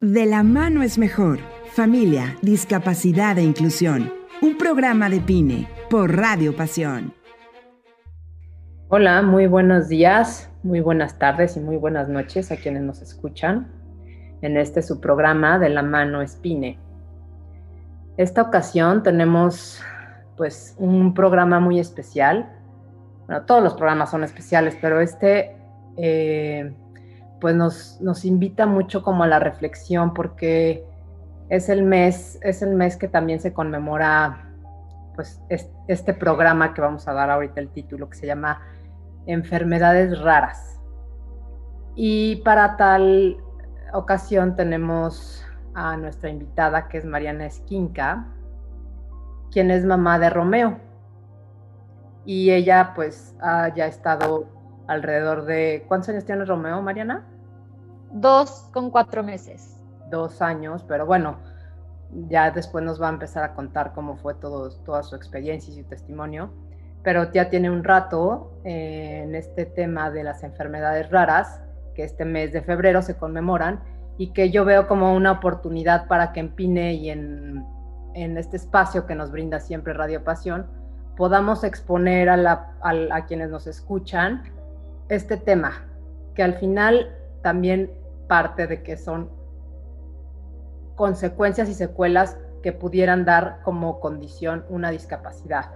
[0.00, 1.40] De la mano es mejor.
[1.72, 4.12] Familia, discapacidad e inclusión.
[4.40, 7.12] Un programa de PINE por Radio Pasión.
[8.90, 13.72] Hola, muy buenos días, muy buenas tardes y muy buenas noches a quienes nos escuchan
[14.40, 16.78] en este su programa de la mano Espine.
[18.16, 19.82] Esta ocasión tenemos
[20.36, 22.52] pues un programa muy especial.
[23.26, 25.56] Bueno, todos los programas son especiales, pero este
[25.96, 26.72] eh,
[27.40, 30.84] pues nos, nos invita mucho como a la reflexión porque
[31.48, 34.44] es el mes, es el mes que también se conmemora
[35.14, 35.42] pues
[35.88, 38.60] este programa que vamos a dar ahorita el título que se llama
[39.26, 40.80] Enfermedades raras.
[41.96, 43.36] Y para tal
[43.92, 45.44] ocasión tenemos
[45.74, 48.26] a nuestra invitada que es Mariana Esquinca,
[49.50, 50.78] quien es mamá de Romeo.
[52.24, 54.46] Y ella pues ha ya estado
[54.88, 55.84] alrededor de...
[55.86, 57.24] ¿Cuántos años tiene Romeo, Mariana?
[58.10, 59.80] Dos con cuatro meses.
[60.10, 61.36] Dos años, pero bueno,
[62.28, 65.82] ya después nos va a empezar a contar cómo fue todo, toda su experiencia y
[65.82, 66.50] su testimonio.
[67.04, 71.60] Pero ya tiene un rato eh, en este tema de las enfermedades raras,
[71.94, 73.80] que este mes de febrero se conmemoran
[74.16, 77.64] y que yo veo como una oportunidad para que en Pine y en,
[78.14, 80.66] en este espacio que nos brinda siempre Radio Pasión
[81.16, 84.42] podamos exponer a, la, a quienes nos escuchan
[85.08, 85.86] este tema,
[86.34, 87.90] que al final también
[88.26, 89.30] parte de que son
[90.94, 95.70] consecuencias y secuelas que pudieran dar como condición una discapacidad.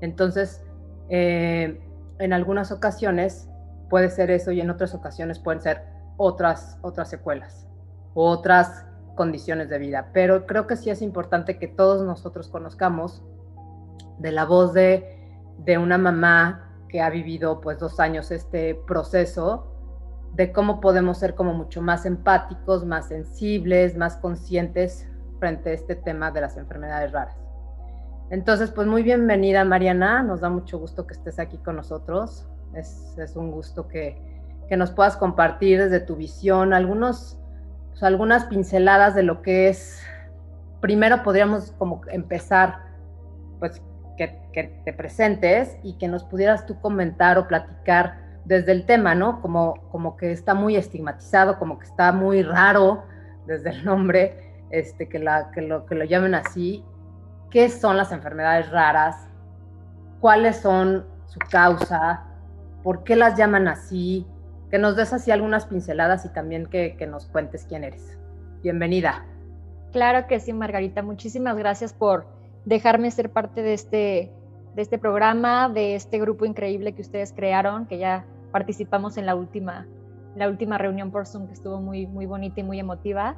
[0.00, 0.64] Entonces,
[1.10, 1.80] eh,
[2.18, 3.48] en algunas ocasiones
[3.88, 5.82] puede ser eso y en otras ocasiones pueden ser
[6.16, 7.66] otras, otras secuelas
[8.14, 10.08] o otras condiciones de vida.
[10.12, 13.22] Pero creo que sí es importante que todos nosotros conozcamos
[14.18, 15.18] de la voz de,
[15.58, 19.66] de una mamá que ha vivido pues dos años este proceso
[20.34, 25.96] de cómo podemos ser como mucho más empáticos, más sensibles, más conscientes frente a este
[25.96, 27.36] tema de las enfermedades raras.
[28.30, 33.34] Entonces, pues muy bienvenida Mariana, nos da mucho gusto que estés aquí con nosotros, es,
[33.34, 34.22] un gusto que,
[34.68, 37.40] que, nos puedas compartir desde tu visión algunos,
[37.90, 40.00] pues, algunas pinceladas de lo que es,
[40.80, 42.76] primero podríamos como empezar,
[43.58, 43.82] pues
[44.28, 49.40] que, te presentes y que nos pudieras tú comentar o platicar desde el tema, ¿no?
[49.40, 53.04] Como, como que está muy estigmatizado, como que está muy raro
[53.46, 56.84] desde el nombre, este, que, la, que, lo, que lo llamen así.
[57.50, 59.28] ¿Qué son las enfermedades raras?
[60.20, 62.24] ¿Cuáles son su causa?
[62.82, 64.26] ¿Por qué las llaman así?
[64.70, 68.18] Que nos des así algunas pinceladas y también que, que nos cuentes quién eres.
[68.62, 69.24] Bienvenida.
[69.92, 71.02] Claro que sí, Margarita.
[71.02, 74.32] Muchísimas gracias por dejarme ser parte de este
[74.74, 79.34] de este programa, de este grupo increíble que ustedes crearon, que ya participamos en la
[79.34, 79.86] última,
[80.36, 83.36] la última reunión por Zoom, que estuvo muy, muy bonita y muy emotiva.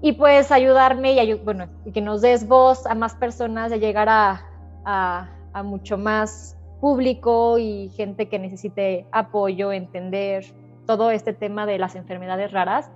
[0.00, 4.08] Y pues ayudarme y, bueno, y que nos des voz a más personas, de llegar
[4.08, 4.44] a,
[4.84, 10.44] a mucho más público y gente que necesite apoyo, entender
[10.86, 12.90] todo este tema de las enfermedades raras,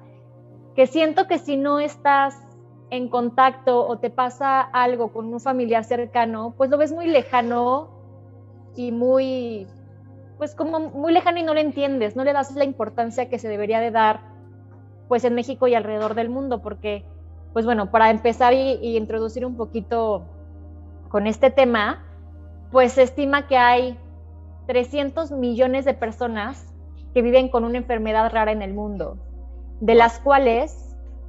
[0.77, 2.39] que siento que si no estás
[2.93, 7.89] en contacto o te pasa algo con un familiar cercano, pues lo ves muy lejano
[8.77, 9.67] y muy,
[10.37, 13.49] pues como muy lejano y no lo entiendes, no le das la importancia que se
[13.49, 14.21] debería de dar,
[15.09, 17.03] pues en México y alrededor del mundo, porque,
[17.55, 20.25] pues bueno, para empezar y, y introducir un poquito
[21.09, 22.05] con este tema,
[22.73, 23.97] pues se estima que hay
[24.67, 26.71] 300 millones de personas
[27.15, 29.17] que viven con una enfermedad rara en el mundo,
[29.81, 30.82] de las cuales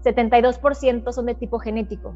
[0.03, 2.16] 72% son de tipo genético.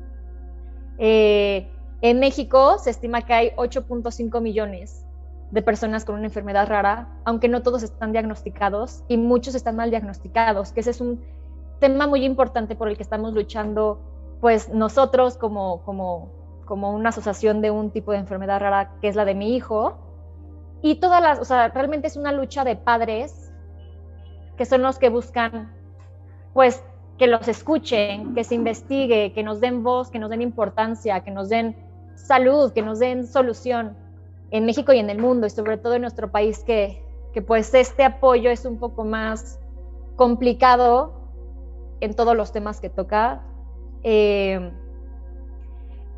[0.97, 1.69] Eh,
[2.01, 5.05] en México se estima que hay 8.5 millones
[5.51, 9.89] de personas con una enfermedad rara, aunque no todos están diagnosticados y muchos están mal
[9.89, 11.23] diagnosticados, que ese es un
[11.79, 13.99] tema muy importante por el que estamos luchando,
[14.41, 16.29] pues nosotros como, como,
[16.65, 19.97] como una asociación de un tipo de enfermedad rara que es la de mi hijo,
[20.81, 23.51] y todas las, o sea, realmente es una lucha de padres
[24.57, 25.73] que son los que buscan,
[26.53, 26.83] pues,
[27.17, 31.31] que los escuchen, que se investigue, que nos den voz, que nos den importancia, que
[31.31, 31.75] nos den
[32.15, 33.97] salud, que nos den solución
[34.51, 37.03] en México y en el mundo y sobre todo en nuestro país que,
[37.33, 39.59] que pues este apoyo es un poco más
[40.15, 41.13] complicado
[42.01, 43.41] en todos los temas que toca.
[44.03, 44.71] Eh,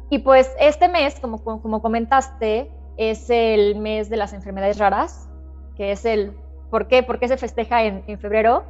[0.10, 5.30] y pues este mes, como, como comentaste, es el mes de las enfermedades raras,
[5.75, 6.34] que es el,
[6.69, 7.04] ¿por qué?
[7.04, 8.63] ¿Por qué se festeja en, en febrero?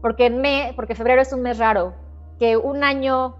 [0.00, 1.94] Porque, en me, porque febrero es un mes raro,
[2.38, 3.36] que un año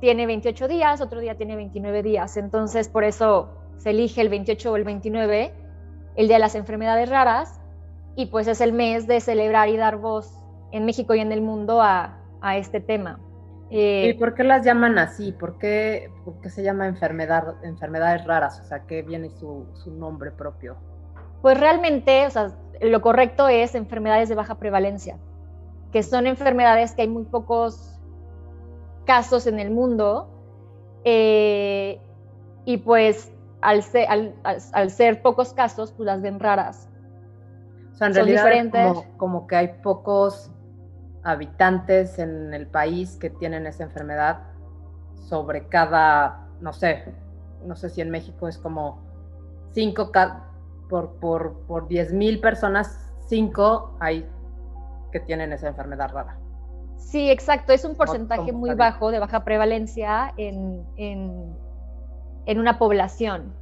[0.00, 4.72] tiene 28 días, otro día tiene 29 días, entonces por eso se elige el 28
[4.72, 5.54] o el 29,
[6.16, 7.60] el Día de las Enfermedades Raras,
[8.16, 10.40] y pues es el mes de celebrar y dar voz
[10.72, 13.18] en México y en el mundo a, a este tema.
[13.70, 15.32] ¿Y por qué las llaman así?
[15.32, 16.10] ¿Por qué,
[16.44, 18.60] se llama enfermedad, enfermedades raras?
[18.60, 20.76] O sea, ¿qué viene su, su nombre propio?
[21.42, 25.18] Pues realmente, o sea, lo correcto es enfermedades de baja prevalencia,
[25.94, 28.00] que son enfermedades que hay muy pocos
[29.06, 30.28] casos en el mundo
[31.04, 32.00] eh,
[32.64, 34.08] y pues al ser,
[34.42, 36.88] al, ser, pocos casos, pues las ven raras.
[37.92, 40.50] O sea, en realidad como, como, que hay pocos
[41.22, 44.40] habitantes en el país que tienen esa enfermedad
[45.28, 47.04] sobre cada, no sé,
[47.64, 48.98] no sé si en México es como
[49.70, 50.10] cinco
[50.88, 54.28] por, por, por 10 mil personas, cinco hay
[55.14, 56.36] que tienen esa enfermedad rara.
[56.96, 57.72] Sí, exacto.
[57.72, 61.54] Es un porcentaje muy bajo de baja prevalencia en, en,
[62.46, 63.54] en una población.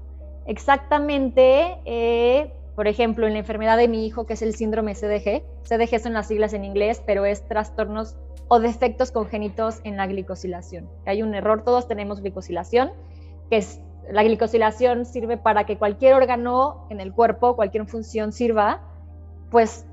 [0.47, 5.43] Exactamente, eh, por ejemplo, en la enfermedad de mi hijo, que es el síndrome CDG.
[5.65, 8.17] CDG son las siglas en inglés, pero es trastornos
[8.49, 10.89] o defectos congénitos en la glicosilación.
[11.05, 12.93] Hay un error, todos tenemos glicosilación,
[13.51, 13.79] que es
[14.11, 18.81] la glicosilación sirve para que cualquier órgano en el cuerpo, cualquier función sirva,
[19.51, 19.85] pues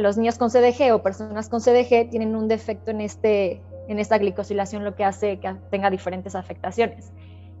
[0.00, 4.18] los niños con CDG o personas con CDG tienen un defecto en, este, en esta
[4.18, 7.12] glicosilación, lo que hace que tenga diferentes afectaciones.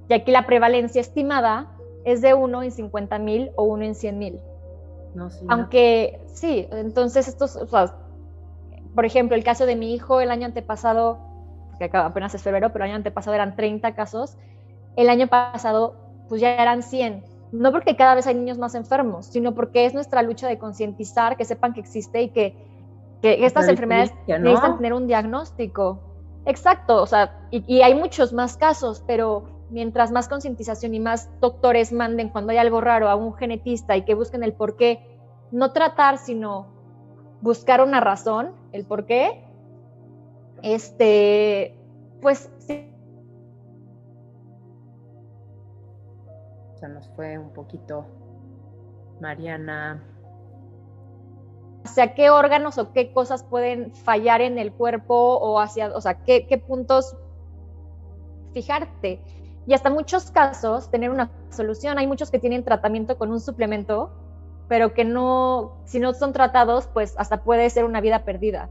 [0.08, 1.70] Y aquí la prevalencia estimada
[2.04, 4.40] es de 1 en 50 mil o 1 en 100 mil.
[5.48, 7.58] Aunque sí, entonces estos,
[8.94, 11.18] por ejemplo, el caso de mi hijo el año antepasado,
[11.78, 14.36] que apenas es febrero, pero el año antepasado eran 30 casos,
[14.96, 15.94] el año pasado
[16.28, 19.94] pues ya eran 100 no porque cada vez hay niños más enfermos, sino porque es
[19.94, 22.70] nuestra lucha de concientizar, que sepan que existe y que,
[23.22, 26.00] estas enfermedades necesitan tener un diagnóstico.
[26.46, 31.92] Exacto, o sea, y, hay muchos más casos, pero mientras más concientización y más doctores
[31.92, 35.06] manden cuando hay algo raro a un genetista y que busquen el por qué,
[35.50, 36.68] no tratar, sino
[37.42, 39.44] buscar una razón, el por qué,
[40.62, 41.76] este,
[42.22, 42.89] pues sí,
[46.80, 48.06] se nos fue un poquito
[49.20, 50.02] Mariana.
[51.84, 56.22] ¿Hacia qué órganos o qué cosas pueden fallar en el cuerpo o hacia, o sea,
[56.24, 57.16] qué, qué puntos
[58.52, 59.22] fijarte?
[59.66, 61.98] Y hasta muchos casos tener una solución.
[61.98, 64.10] Hay muchos que tienen tratamiento con un suplemento,
[64.68, 68.68] pero que no, si no son tratados, pues hasta puede ser una vida perdida.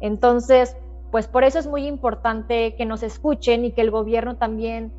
[0.00, 0.76] Entonces,
[1.10, 4.92] pues por eso es muy importante que nos escuchen y que el gobierno también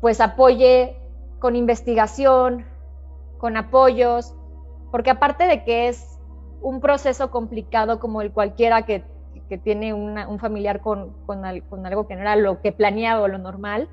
[0.00, 0.97] pues apoye
[1.38, 2.66] con investigación,
[3.38, 4.34] con apoyos,
[4.90, 6.18] porque aparte de que es
[6.60, 9.04] un proceso complicado como el cualquiera que,
[9.64, 13.88] tiene un familiar con, con, algo que no era lo que planeaba o lo normal,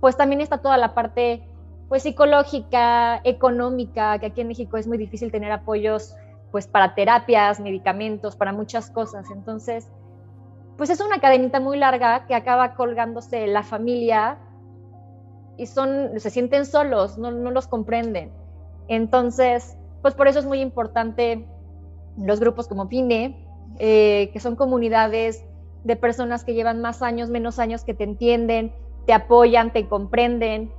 [0.00, 1.46] pues también está toda la parte
[1.88, 6.16] pues psicológica, económica, que aquí en México es muy difícil tener apoyos
[6.50, 9.30] pues para terapias, medicamentos, para muchas cosas.
[9.30, 9.88] Entonces,
[10.76, 14.38] pues es una cadenita muy larga que acaba colgándose la familia,
[15.60, 18.32] y son, se sienten solos, no, no los comprenden.
[18.88, 21.46] Entonces, pues por eso es muy importante
[22.16, 23.46] los grupos como PINE,
[23.78, 25.44] eh, que son comunidades
[25.84, 28.72] de personas que llevan más años, menos años, que te entienden,
[29.06, 30.72] te apoyan, te comprenden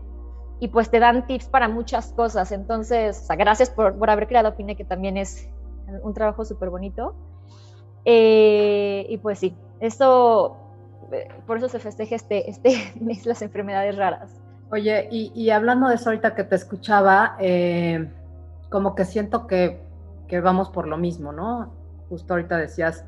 [0.60, 2.51] y pues te dan tips para muchas cosas.
[2.51, 5.48] Entonces, gracias por, por, haber creado PINE, que también es
[6.04, 7.16] un trabajo súper bonito.
[8.06, 10.57] Eh, y pues sí, eso,
[11.12, 14.42] eh, por eso se festeja este, este mes las enfermedades raras.
[14.71, 18.09] Oye, y, hablando de eso ahorita que te escuchaba, eh,
[18.69, 19.81] como que siento que,
[20.42, 21.73] vamos por lo mismo, ¿no?
[22.07, 23.04] Justo ahorita decías,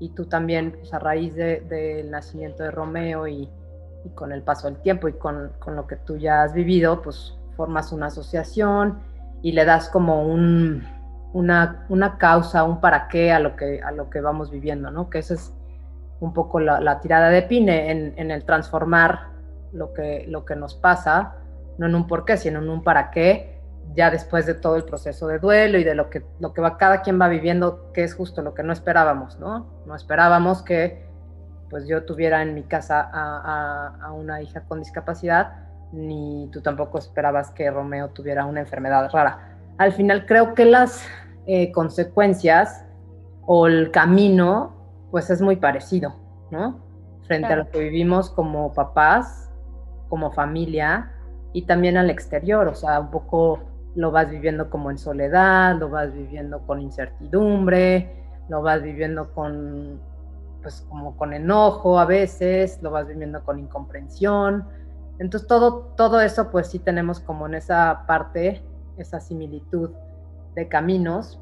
[0.00, 3.48] y tú también, pues a raíz del nacimiento de Romeo y,
[4.16, 7.92] con el paso del tiempo y con, lo que tú ya has vivido, pues formas
[7.92, 8.98] una asociación
[9.42, 10.82] y le das como un,
[11.32, 15.08] una, causa, un para qué a lo que, a lo que vamos viviendo, ¿no?
[15.08, 15.52] Que esa es
[16.18, 19.35] un poco la, tirada de Pine en el transformar
[19.76, 21.36] lo que, lo que nos pasa,
[21.78, 23.60] no en un por qué, sino en un para qué,
[23.94, 26.76] ya después de todo el proceso de duelo y de lo que, lo que va,
[26.76, 29.66] cada quien va viviendo, que es justo lo que no esperábamos, ¿no?
[29.86, 31.06] No esperábamos que
[31.70, 35.52] pues yo tuviera en mi casa a, una hija con discapacidad,
[35.92, 39.56] ni tú tampoco esperabas que Romeo tuviera una enfermedad rara.
[39.78, 41.04] Al final creo que las
[41.46, 42.84] eh, consecuencias
[43.46, 44.74] o el camino,
[45.10, 46.16] pues es muy parecido,
[46.50, 46.80] ¿no?
[47.26, 49.45] Frente a lo que vivimos como papás,
[50.08, 51.12] como familia
[51.52, 53.60] y también al exterior, o sea, un poco
[53.94, 60.00] lo vas viviendo como en soledad, lo vas viviendo con incertidumbre, lo vas viviendo con,
[60.62, 64.66] pues como con enojo a veces, lo vas viviendo con incomprensión.
[65.18, 68.62] Entonces todo, todo eso pues sí tenemos como en esa parte,
[68.98, 69.90] esa similitud
[70.54, 71.40] de caminos,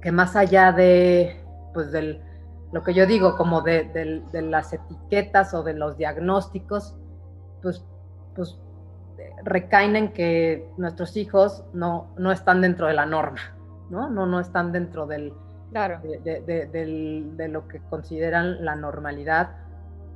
[0.00, 1.36] que más allá de,
[1.74, 2.22] pues del,
[2.72, 6.96] lo que yo digo, como de, las etiquetas o de los diagnósticos,
[7.62, 7.84] pues,
[8.34, 8.58] pues
[9.44, 13.40] recaen en que nuestros hijos no, no están dentro de la norma,
[13.90, 14.10] ¿no?
[14.10, 15.32] No, no están dentro del,
[15.70, 16.00] claro.
[16.02, 19.50] de, lo que consideran la normalidad,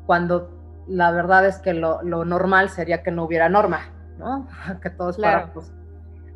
[0.07, 0.51] cuando
[0.87, 3.81] la verdad es que lo, normal sería que no hubiera norma,
[4.19, 4.47] ¿no?
[4.83, 5.51] Que todos claro.
[5.55, 5.73] pues,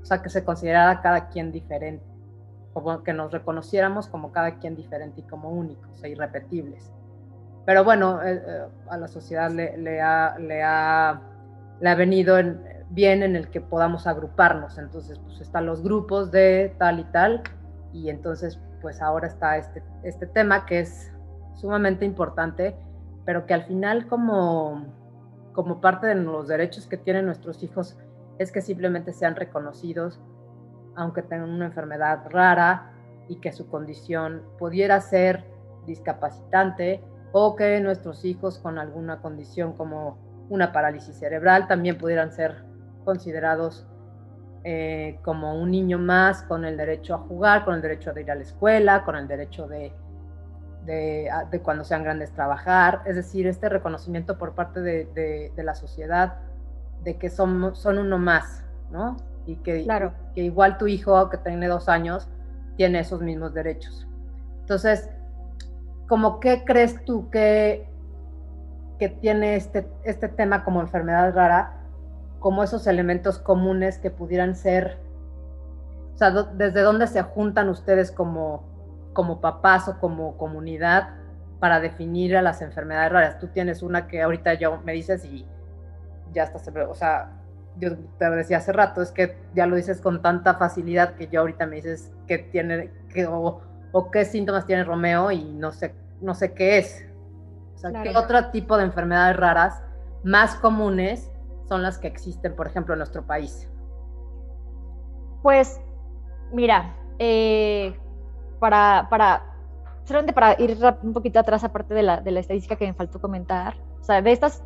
[0.02, 2.04] o sea, que se considerara cada quien diferente,
[2.72, 6.90] como que nos reconociéramos como cada quien diferente y como únicos e irrepetibles.
[7.66, 11.20] Pero bueno, eh, eh, a la sociedad le, le, ha, le, ha,
[11.80, 12.36] le ha venido
[12.90, 14.78] bien en el que podamos agruparnos.
[14.78, 17.42] Entonces, pues están los grupos de tal y tal,
[17.92, 21.12] y entonces, pues ahora está este, este tema que es
[21.54, 22.76] sumamente importante,
[23.24, 24.86] pero que al final como,
[25.52, 27.96] como parte de los derechos que tienen nuestros hijos,
[28.38, 30.18] es que simplemente sean reconocidos,
[30.96, 32.92] aunque tengan una enfermedad rara
[33.28, 35.44] y que su condición pudiera ser
[35.86, 37.02] discapacitante
[37.32, 40.18] o que nuestros hijos con alguna condición como
[40.48, 42.64] una parálisis cerebral también pudieran ser
[43.04, 43.86] considerados
[44.64, 48.30] eh, como un niño más con el derecho a jugar, con el derecho de ir
[48.30, 49.92] a la escuela, con el derecho de,
[50.84, 53.02] de, cuando sean grandes trabajar.
[53.06, 56.38] Es decir, este reconocimiento por parte de, de la sociedad
[57.04, 59.16] de que son, son uno más, ¿no?
[59.46, 60.12] Y que, claro.
[60.34, 62.28] que igual tu hijo que tiene dos años
[62.76, 64.06] tiene esos mismos derechos.
[64.60, 65.08] Entonces,
[66.10, 67.88] ¿cómo qué crees tú que,
[68.98, 71.84] que tiene este, este tema como enfermedad rara,
[72.40, 74.98] como esos elementos comunes que pudieran ser,
[76.12, 78.64] o sea, desde dónde se juntan ustedes como,
[79.12, 81.10] como papás o como comunidad
[81.60, 83.38] para definir a las enfermedades raras?
[83.38, 85.46] Tú tienes una que ahorita yo me dices y
[86.32, 87.30] ya está, o sea,
[87.78, 91.38] yo te decía hace rato, es que ya lo dices con tanta facilidad que yo
[91.38, 93.28] ahorita me dices que tiene, que,
[94.12, 97.06] qué síntomas tiene Romeo y no sé, no sé qué es.
[97.74, 99.82] O sea, qué otro tipo de enfermedades raras
[100.22, 101.30] más comunes
[101.68, 103.68] son las que existen, por ejemplo, en nuestro país.
[105.42, 105.80] Pues,
[106.52, 107.96] mira, eh,
[108.58, 109.44] para, para,
[110.04, 113.20] solamente para ir un poquito atrás, aparte de la, de la estadística que me faltó
[113.20, 114.62] comentar, o sea, de estas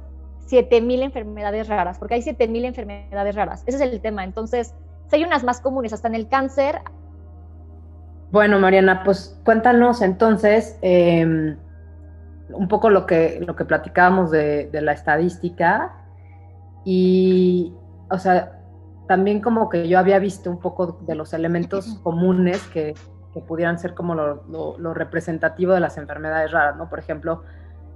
[0.47, 3.63] 7000 enfermedades raras, porque hay 7000 enfermedades raras.
[3.67, 4.25] Ese es el tema.
[4.25, 4.75] Entonces,
[5.09, 6.81] si hay unas más comunes, hasta en el cáncer.
[8.35, 11.57] Bueno, Mariana, pues cuéntanos entonces em,
[12.49, 15.93] un poco lo que, lo que platicábamos de, la estadística
[16.85, 17.73] y,
[18.11, 18.59] o sea,
[19.07, 22.95] también como que yo había visto un poco de los elementos comunes que,
[23.47, 24.43] pudieran ser como lo,
[24.79, 26.91] lo representativo de las enfermedades raras, ¿no?
[26.91, 27.45] Por ejemplo,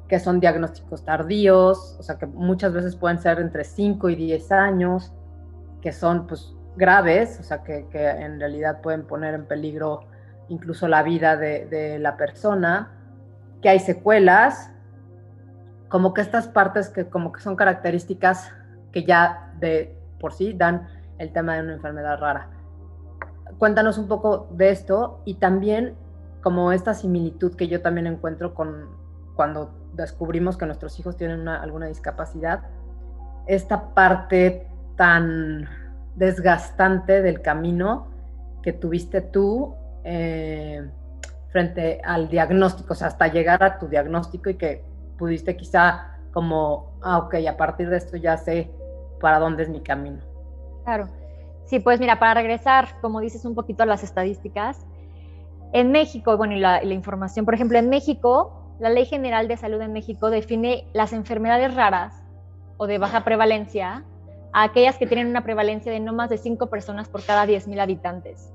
[0.07, 4.53] que son diagnósticos tardíos, o sea, que muchas veces pueden ser entre 5 y 10
[4.53, 5.13] años,
[5.83, 10.03] que son pues graves, o sea, que, en realidad pueden poner en peligro
[10.49, 12.91] incluso la vida de, la persona,
[13.63, 14.71] que hay secuelas,
[15.89, 18.53] como que estas partes que como que son características
[18.93, 20.89] que ya de por sí dan
[21.19, 22.51] el tema de una enfermedad rara.
[23.59, 25.95] Cuéntanos un poco de esto y también
[26.43, 28.87] como esta similitud que yo también encuentro con
[29.35, 32.63] cuando descubrimos que nuestros hijos tienen alguna discapacidad,
[33.47, 35.69] esta parte tan
[36.17, 38.09] desgastante del camino
[38.63, 39.75] que tuviste tú
[40.11, 40.91] eh,
[41.51, 44.83] frente al diagnóstico, o sea, hasta llegar a tu diagnóstico y que
[45.19, 48.71] pudiste quizá como, ah, ok, a partir de esto ya sé
[49.21, 50.19] para dónde es mi camino.
[50.85, 51.09] Claro.
[51.67, 54.87] Sí, pues mira, para regresar, como dices, un poquito a las estadísticas,
[55.75, 59.83] en México, bueno, y la, información, por ejemplo, en México la Ley General de Salud
[59.83, 62.15] en México define las enfermedades raras
[62.79, 64.05] o de baja prevalencia
[64.55, 67.79] a aquellas que tienen una prevalencia de no más de 5 personas por cada 10.000
[67.81, 68.53] habitantes.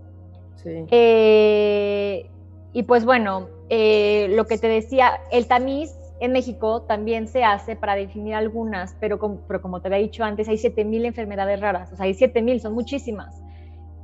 [0.63, 0.85] Sí.
[0.89, 2.29] Eh,
[2.73, 7.75] y pues bueno, eh, lo que te decía, el tamiz en México también se hace
[7.75, 11.91] para definir algunas, pero como, pero como te había dicho antes, hay 7.000 enfermedades raras,
[11.91, 13.41] o sea, hay 7.000, son muchísimas,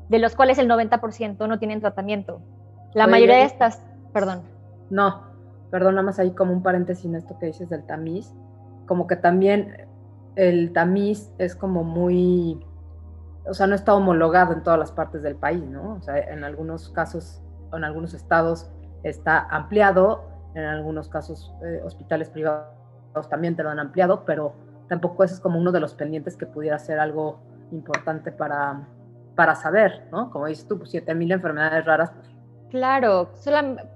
[0.10, 2.42] de los cuales el 90% no tienen tratamiento.
[2.94, 4.42] La mayoría de estas, perdón.
[4.89, 5.24] No,
[5.72, 8.34] perdón, nada más ahí como un paréntesis en esto que dices del tamiz,
[8.86, 9.88] como que también
[10.36, 12.60] el tamiz es como muy,
[13.50, 15.96] o sea, no está homologado en todas las partes del país, ¿no?
[15.96, 17.41] O sea, en algunos casos,
[17.74, 18.70] en algunos estados
[19.03, 20.24] está ampliado,
[20.56, 22.79] en algunos casos eh, hospitales privados
[23.29, 24.53] también te lo han ampliado, pero
[24.88, 27.39] tampoco eso es como uno de los pendientes que pudiera ser algo
[27.72, 28.88] importante para,
[29.36, 30.29] para saber, ¿no?
[30.32, 32.12] Como dices tú, pues 7000 enfermedades raras.
[32.12, 32.29] Pues.
[32.70, 33.29] Claro,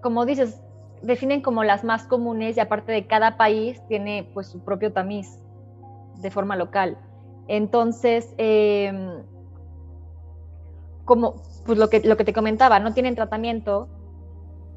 [0.01, 0.61] como dices,
[1.01, 5.39] definen como las más comunes y aparte de cada país tiene pues su propio tamiz
[6.21, 6.97] de forma local.
[7.47, 9.23] Entonces, em,
[11.05, 13.87] como pues lo que, lo que te comentaba, no tienen tratamiento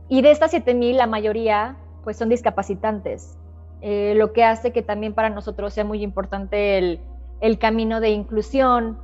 [0.08, 3.36] y de estas 7000 la mayoría, pues son discapacitantes,
[3.80, 7.00] eh, lo que hace que también para nosotros sea muy importante el,
[7.40, 8.98] el camino de inclusión,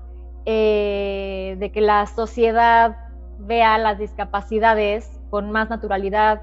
[0.45, 2.97] eh, de que la sociedad
[3.39, 6.43] vea las discapacidades con más naturalidad,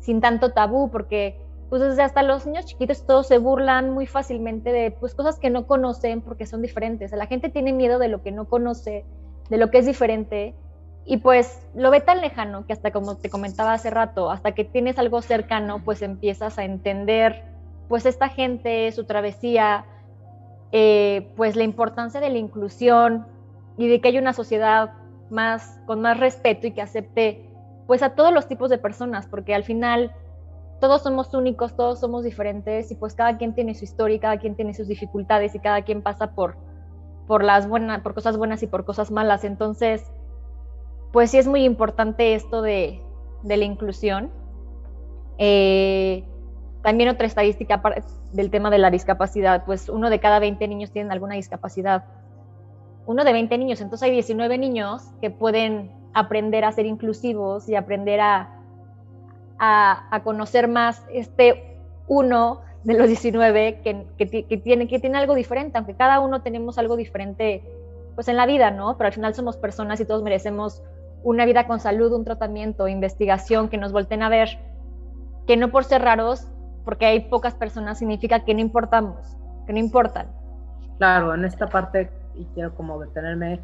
[0.00, 4.72] sin tanto tabú, porque pues desde hasta los niños chiquitos todos se burlan muy fácilmente
[4.72, 7.12] de pues cosas que no conocen porque son diferentes.
[7.12, 9.04] La gente tiene miedo de lo que no conoce,
[9.50, 10.54] de lo que es diferente.
[11.04, 14.64] Y pues lo ve tan lejano que hasta como te comentaba hace rato, hasta que
[14.64, 17.44] tienes algo cercano, pues empiezas a entender
[17.88, 19.84] pues esta gente, su travesía,
[20.70, 23.26] eh, pues la importancia de la inclusión
[23.76, 24.92] y de que haya una sociedad
[25.28, 27.50] más con más respeto y que acepte
[27.86, 30.12] pues a todos los tipos de personas, porque al final
[30.80, 34.56] todos somos únicos, todos somos diferentes y pues cada quien tiene su historia, cada quien
[34.56, 36.56] tiene sus dificultades y cada quien pasa por
[37.32, 39.44] por las buenas, por cosas buenas y por cosas malas.
[39.44, 40.04] Entonces,
[41.12, 43.00] pues sí es muy importante esto de,
[43.42, 44.30] la inclusión.
[45.38, 46.24] Eh,
[46.82, 47.82] también otra estadística
[48.32, 52.04] del tema de la discapacidad, pues uno de cada 20 niños tienen alguna discapacidad.
[53.06, 57.76] Uno de 20 niños, entonces hay 19 niños que pueden aprender a ser inclusivos y
[57.76, 58.58] aprender a,
[60.22, 65.94] conocer más este uno de los 19 que, que, tiene, que tiene algo diferente, aunque
[65.94, 67.62] cada uno tenemos algo diferente
[68.14, 68.96] pues en la vida, ¿no?
[68.96, 70.82] Pero al final somos personas y todos merecemos
[71.22, 74.58] una vida con salud, un tratamiento, investigación, que nos volten a ver,
[75.46, 76.48] que no por ser raros
[76.84, 79.36] porque hay pocas personas significa que no importamos,
[79.66, 80.26] que no importan.
[80.98, 83.60] Claro, en esta parte, y quiero como detenerme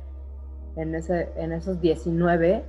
[0.76, 2.64] en, ese, en esos 19,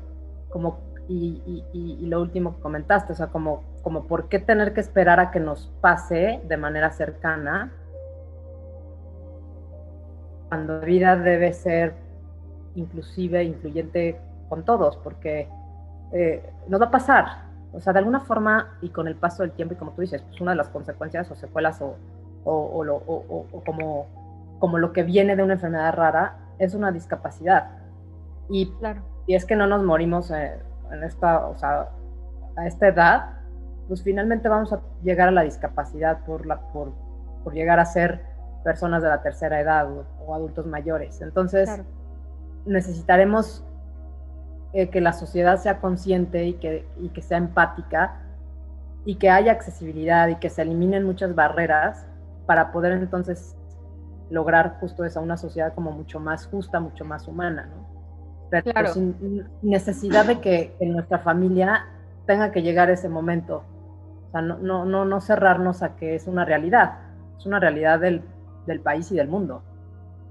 [0.50, 0.80] como,
[1.12, 5.20] y, y, lo último que comentaste, o sea, como, como por qué tener que esperar
[5.20, 7.72] a que nos pase de manera cercana,
[10.50, 11.96] cuando la vida debe ser
[12.76, 15.50] inclusive, incluyente con todos, porque
[16.12, 17.26] eh, nos va a pasar,
[17.74, 20.22] o sea, de alguna forma y con el paso del tiempo y como tú dices,
[20.22, 21.96] pues una de las consecuencias o secuelas o,
[22.44, 24.08] o, lo, o como,
[24.60, 27.72] como lo que viene de una enfermedad rara es una discapacidad.
[28.48, 29.02] Y, claro.
[29.26, 30.60] y es que no nos morimos eh,
[30.92, 31.90] en esta, o sea,
[32.56, 33.34] a esta edad,
[33.88, 36.94] pues finalmente vamos a llegar a la discapacidad por, la, por,
[37.44, 38.24] por llegar a ser
[38.64, 41.22] personas de la tercera edad o, adultos mayores.
[41.22, 41.70] Entonces,
[42.66, 43.66] necesitaremos
[44.74, 48.22] eh, que la sociedad sea consciente y que, y que sea empática
[49.06, 52.06] y que haya accesibilidad y que se eliminen muchas barreras
[52.46, 53.56] para poder entonces
[54.30, 57.89] lograr justo eso, una sociedad como mucho más justa, mucho más humana, ¿no?
[58.50, 61.86] Pero sin necesidad de que en nuestra familia
[62.26, 63.64] tenga que llegar ese momento.
[64.28, 67.00] O sea, no, no, no, no cerrarnos a que es una realidad,
[67.38, 68.22] es una realidad del,
[68.66, 69.64] del país y del mundo.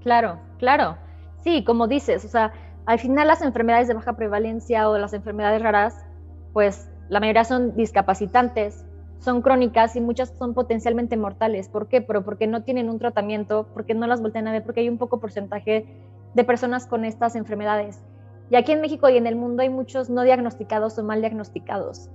[0.01, 0.97] Claro, claro.
[1.43, 2.53] Sí, como dices, o sea,
[2.85, 6.05] al final las enfermedades de baja prevalencia o las enfermedades raras,
[6.53, 8.85] pues la mayoría son discapacitantes,
[9.19, 11.67] son crónicas y muchas son potencialmente mortales.
[11.69, 12.01] ¿Por qué?
[12.01, 14.97] Pero porque no tienen un tratamiento, porque no las voltean a ver, porque hay un
[14.97, 15.85] poco porcentaje
[16.33, 18.01] de personas con estas enfermedades.
[18.49, 22.09] Y aquí en México y en el mundo hay muchos no diagnosticados o mal diagnosticados.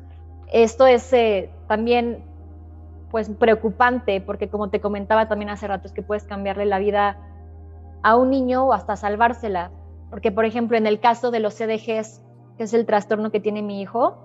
[0.52, 2.24] Esto es eh, también
[3.10, 7.16] pues preocupante porque como te comentaba también hace rato es que puedes cambiarle la vida
[8.02, 9.70] a un niño o hasta salvársela.
[10.10, 12.22] Porque, por ejemplo, en el caso de los CDGs,
[12.56, 14.16] que es el trastorno que tiene mi hijo,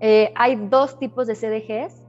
[0.00, 2.02] eh, hay dos tipos de CDGs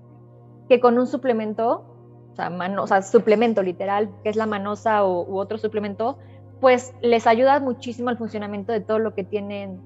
[0.67, 1.86] que con un suplemento,
[2.32, 6.17] o sea, o sea, suplemento literal, que es la manosa o, u otro suplemento,
[6.63, 9.82] pues les ayuda muchísimo al funcionamiento de todo lo que tienen,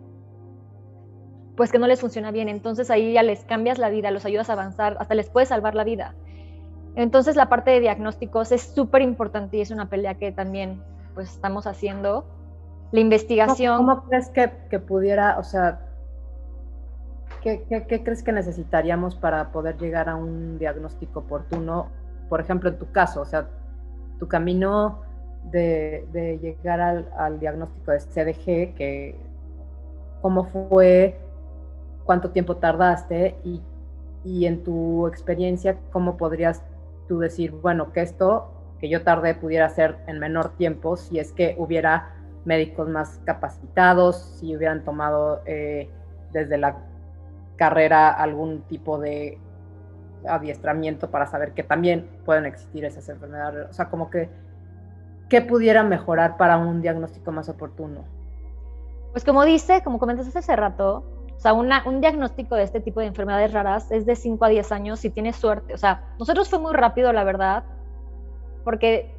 [1.55, 2.49] pues que no les funciona bien.
[2.49, 5.73] Entonces ahí ya les cambias la vida, los ayudas a avanzar, hasta les puedes salvar
[5.73, 6.13] la vida.
[6.93, 10.83] Entonces la parte de diagnósticos es súper importante y es una pelea que también
[11.15, 12.27] pues estamos haciendo
[12.91, 13.77] la investigación.
[13.77, 15.79] ¿Cómo, crees que, pudiera, o sea,
[17.41, 21.87] ¿qué, ¿qué, crees que necesitaríamos para poder llegar a un diagnóstico oportuno?
[22.29, 23.47] Por ejemplo, en tu caso, o sea,
[24.19, 25.06] tu camino
[25.51, 29.15] de, llegar al, al, diagnóstico de CDG, que,
[30.21, 31.19] ¿cómo fue?
[32.05, 33.35] ¿Cuánto tiempo tardaste?
[33.43, 33.61] Y,
[34.23, 36.63] y en tu experiencia, ¿cómo podrías
[37.07, 41.31] tú decir, bueno, que esto que yo tardé pudiera ser en menor tiempo si es
[41.31, 42.13] que hubiera
[42.45, 45.89] médicos más capacitados, si hubieran tomado eh,
[46.31, 46.77] desde la
[47.55, 49.39] carrera algún tipo de
[50.27, 53.69] adiestramiento para saber que también pueden existir esas enfermedades.
[53.69, 54.29] O sea, como que,
[55.29, 58.05] ¿qué pudiera mejorar para un diagnóstico más oportuno?
[59.11, 61.03] Pues como dice, como comentaste hace rato,
[61.35, 64.49] o sea, una, un diagnóstico de este tipo de enfermedades raras es de 5 a
[64.49, 65.73] 10 años si tienes suerte.
[65.73, 67.63] O sea, nosotros fue muy rápido, la verdad,
[68.63, 69.13] porque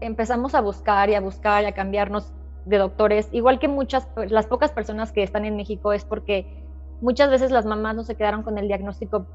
[0.00, 2.32] empezamos a buscar y a buscar y a cambiarnos
[2.64, 6.64] de doctores, igual que muchas, las pocas personas que están en México es porque
[7.00, 9.26] muchas veces las mamás no se quedaron con el diagnóstico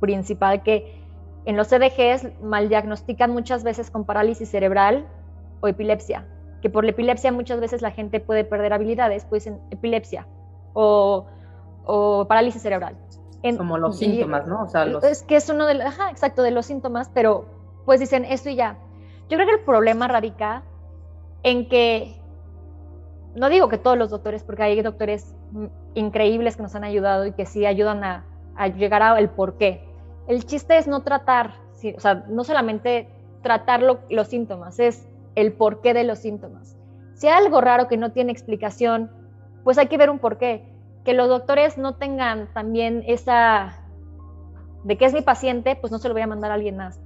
[0.00, 1.07] principal que
[1.48, 5.06] en los CDGs mal diagnostican muchas veces con parálisis cerebral
[5.62, 6.26] o epilepsia,
[6.60, 10.26] que por la epilepsia muchas veces la gente puede perder habilidades, pues en epilepsia
[10.74, 11.26] o,
[12.28, 12.98] parálisis cerebral.
[13.56, 14.64] Como los síntomas, ¿no?
[14.64, 17.46] O sea, Es que es uno de los, ajá, exacto, de los síntomas, pero
[17.86, 18.76] pues dicen esto y ya.
[19.30, 20.64] Yo creo que el problema radica
[21.44, 22.20] en que,
[23.36, 25.34] no digo que todos los doctores, porque hay doctores
[25.94, 28.24] increíbles que nos han ayudado y que sí ayudan a,
[28.76, 29.87] llegar al por qué.
[30.28, 31.54] El chiste es no tratar,
[31.96, 33.08] o sea, no solamente
[33.42, 36.76] tratar los síntomas, es el porqué de los síntomas.
[37.14, 39.10] Si hay algo raro que no tiene explicación,
[39.64, 40.64] pues hay que ver un porqué.
[41.04, 43.78] Que los doctores no tengan también esa
[44.84, 47.00] de que es mi paciente, pues no se lo voy a mandar a alguien más.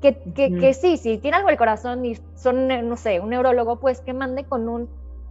[0.00, 4.00] Que, que, sí, si tiene algo el corazón y son, no sé, un neurólogo, pues
[4.00, 4.88] que mande con, un,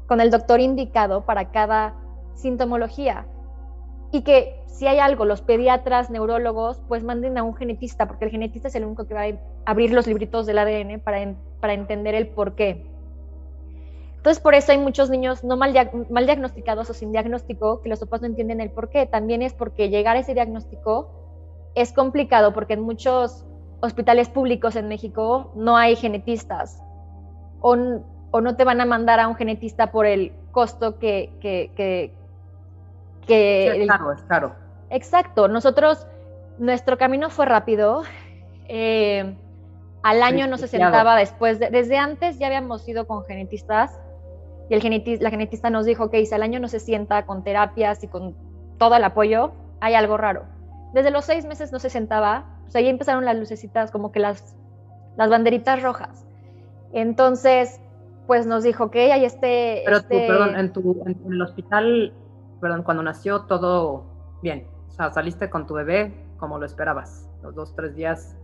[0.07, 1.93] con el doctor indicado para cada
[2.35, 3.25] sintomología.
[4.11, 8.31] Y que si hay algo, los pediatras, neurólogos, pues manden a un genetista, porque el
[8.31, 9.33] genetista es el único que va a
[9.65, 12.85] abrir los libritos del ADN para, para entender el por qué.
[14.17, 15.73] Entonces, por eso hay muchos niños no mal,
[16.09, 19.07] mal, diagnosticados o sin diagnóstico que los papás no entienden el por qué.
[19.07, 21.09] También es porque llegar a ese diagnóstico
[21.73, 23.45] es complicado, porque en muchos
[23.81, 26.81] hospitales públicos en México no hay genetistas
[27.61, 27.75] o,
[28.31, 32.13] o no te van a mandar a un genetista por el costo que, que, que,
[33.27, 34.55] es caro, es caro.
[34.89, 36.07] Exacto, nosotros,
[36.57, 38.03] nuestro camino fue rápido.
[38.67, 39.35] Eh,
[40.03, 43.99] al año no se sentaba después, desde antes ya habíamos ido con genetistas
[44.69, 48.03] y el la genetista nos dijo que si al año no se sienta con terapias
[48.03, 48.35] y con
[48.77, 50.45] todo el apoyo, hay algo raro.
[50.93, 54.55] Desde los seis meses no se sentaba, pues ahí empezaron las lucecitas, como que las,
[55.17, 56.25] las banderitas rojas.
[56.93, 57.81] Entonces,
[58.27, 59.81] pues nos dijo que hay este...
[59.85, 62.13] Pero tú, perdón, en, tu, en el hospital
[62.61, 64.05] perdón, cuando nació todo
[64.41, 64.67] bien.
[64.87, 68.35] O sea, saliste con tu bebé como lo esperabas, los dos, tres días.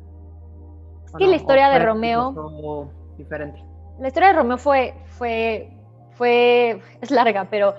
[1.06, 2.92] Es que la historia de Romeo...
[3.18, 3.64] Diferente.
[4.00, 5.76] La historia de Romeo fue, fue,
[6.12, 7.74] fue, es larga, pero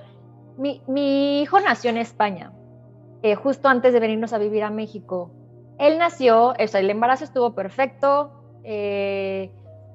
[0.56, 2.52] mi, mi hijo nació en España,
[3.22, 5.30] eh, justo antes de venirnos a vivir a México.
[5.78, 8.32] Él nació, o sea, el embarazo estuvo perfecto,
[8.64, 9.52] eh,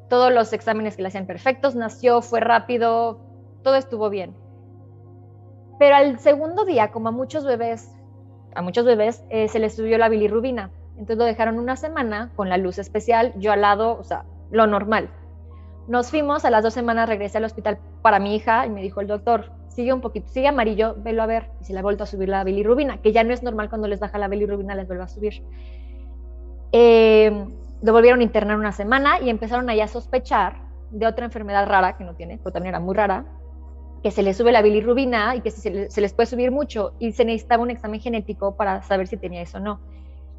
[0.10, 3.19] todos los exámenes que le hacían perfectos, nació, fue rápido,
[3.63, 4.34] todo estuvo bien.
[5.79, 7.93] Pero al segundo día, como a muchos bebés,
[8.55, 10.71] a muchos bebés eh, se les subió la bilirrubina.
[10.93, 14.67] Entonces lo dejaron una semana con la luz especial, yo al lado, o sea, lo
[14.67, 15.09] normal.
[15.88, 19.01] Nos fuimos, a las dos semanas regresé al hospital para mi hija y me dijo
[19.01, 21.49] el doctor, sigue un poquito, sigue amarillo, velo a ver.
[21.59, 23.88] Y se le ha vuelto a subir la bilirrubina, que ya no es normal cuando
[23.88, 25.43] les baja la bilirrubina, les vuelve a subir.
[26.71, 27.47] Eh,
[27.81, 31.97] lo volvieron a internar una semana y empezaron ahí a sospechar de otra enfermedad rara,
[31.97, 33.25] que no tiene, pero también era muy rara,
[34.03, 37.23] que se les sube la bilirrubina y que se, les puede subir mucho y se
[37.23, 39.79] necesitaba un examen genético para saber si tenía eso o no.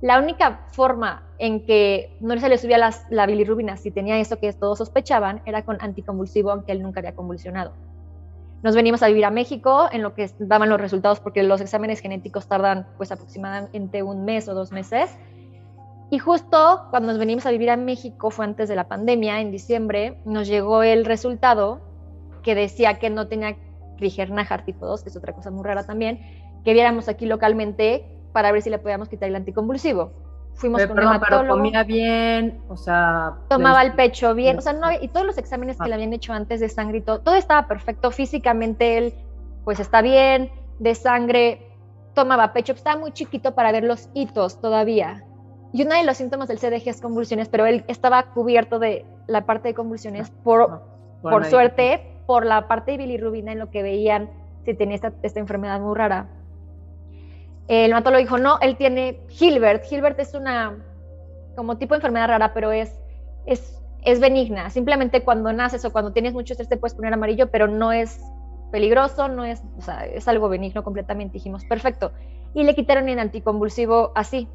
[0.03, 4.53] La única forma en que no se le subía la bilirrubina si tenía eso que
[4.53, 7.73] todos sospechaban era con anticonvulsivo, aunque él nunca había convulsionado.
[8.63, 12.01] Nos venimos a vivir a México en lo que daban los resultados porque los exámenes
[12.01, 15.11] genéticos tardan pues aproximadamente un mes o dos meses.
[16.11, 19.51] Y justo cuando nos venimos a vivir a México, fue antes de la pandemia, en
[19.51, 21.94] diciembre, nos llegó el resultado
[22.45, 23.57] que decía que no tenía
[23.97, 26.21] Krieger-Najar tipo 2, que es otra cosa muy rara también,
[26.65, 30.13] que viéramos aquí localmente para ver si le podíamos quitar el anticonvulsivo.
[30.55, 33.39] Fuimos con perdón, pero comía bien, o sea...
[33.49, 36.33] Tomaba el pecho bien, o sea, no, y todos los exámenes que le habían hecho
[36.33, 39.15] antes de sangre y todo, todo estaba perfecto, físicamente él,
[39.65, 41.67] pues está bien, de sangre,
[42.15, 45.25] tomaba pecho, estaba muy chiquito para ver los hitos todavía.
[45.73, 49.45] Y uno de los síntomas del CDG es convulsiones, pero él estaba cubierto de la
[49.47, 50.83] parte de convulsiones por,
[51.21, 54.31] por suerte, por la parte de bilirrubina en lo que veían
[54.65, 56.29] si tenía esta, enfermedad muy rara.
[57.69, 59.91] El lo dijo, no, él tiene Hilbert.
[59.91, 60.77] Hilbert es una
[61.57, 62.93] como tipo de enfermedad rara, pero es,
[63.47, 64.71] es, es benigna.
[64.71, 68.21] Simplemente cuando naces o cuando tienes mucho estrés te puedes poner amarillo, pero no es
[68.71, 71.35] peligroso, no es, o sea, es algo benigno completamente.
[71.35, 72.13] Dijimos, perfecto.
[72.55, 74.49] Y le quitaron el anticonvulsivo así.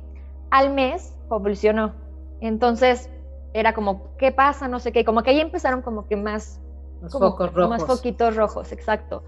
[0.51, 1.93] Al mes convulsionó.
[2.41, 3.09] Entonces
[3.53, 4.67] era como, ¿qué pasa?
[4.67, 5.05] No sé qué.
[5.05, 6.59] Como que ahí empezaron como que más
[7.01, 7.69] más focos rojos.
[7.69, 9.23] Más foquitos rojos, exacto.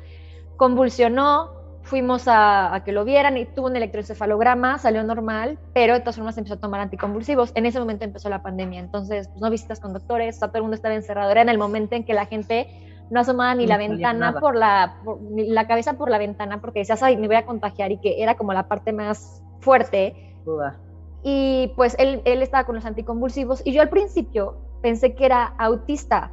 [0.57, 6.15] Convulsionó, fuimos a, que lo vieran y tuvo un electroencefalograma, salió normal, pero de todas
[6.15, 7.51] formas empezó a tomar anticonvulsivos.
[7.55, 10.75] En ese momento empezó la pandemia, entonces pues, no visitas con doctores, todo el mundo
[10.75, 11.31] estaba encerrado.
[11.31, 12.67] Era en el momento en que la gente
[13.10, 14.95] no asomaba ni la ventana por la,
[15.31, 18.23] ni la cabeza por la ventana porque decías, ay, me voy a contagiar y que
[18.23, 20.36] era como la parte más fuerte.
[21.23, 25.53] Y pues él, él estaba con los anticonvulsivos y yo al principio pensé que era
[25.57, 26.31] autista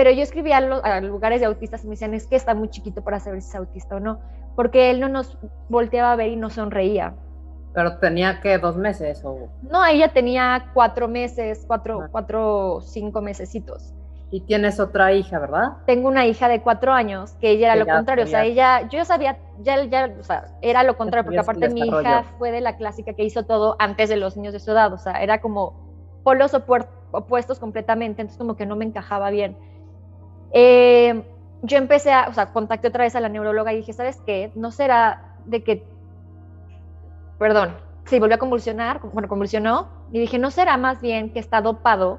[0.00, 2.70] pero yo escribía a, los, lugares de autistas y me decían, es que está muy
[2.70, 4.18] chiquito para saber si es autista o no,
[4.56, 5.36] porque él no nos
[5.68, 7.12] volteaba a ver y no sonreía.
[7.74, 9.50] Pero tenía que dos meses o...
[9.60, 12.08] No, ella tenía cuatro meses, cuatro, ah.
[12.10, 13.92] cuatro, cinco mesecitos.
[14.30, 15.72] Y tienes otra hija, ¿verdad?
[15.84, 18.96] Tengo una hija de cuatro años, que ella era lo contrario, o sea, ella, yo
[18.96, 22.62] ya sabía, ya, ya, o sea, era lo contrario, porque aparte mi hija fue de
[22.62, 25.42] la clásica que hizo todo antes de los niños de su edad, o sea, era
[25.42, 25.74] como
[26.22, 29.58] polos opuestos completamente, entonces como que no me encajaba bien.
[30.52, 31.22] Eh,
[31.62, 34.50] yo empecé a, o sea, contacté otra vez a la neuróloga y dije, ¿sabes qué?
[34.54, 35.84] No será de que,
[37.38, 41.60] perdón, sí, volvió a convulsionar, bueno, convulsionó, y dije, ¿no será más bien que está
[41.60, 42.18] dopado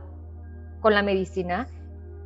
[0.82, 1.68] con la medicina?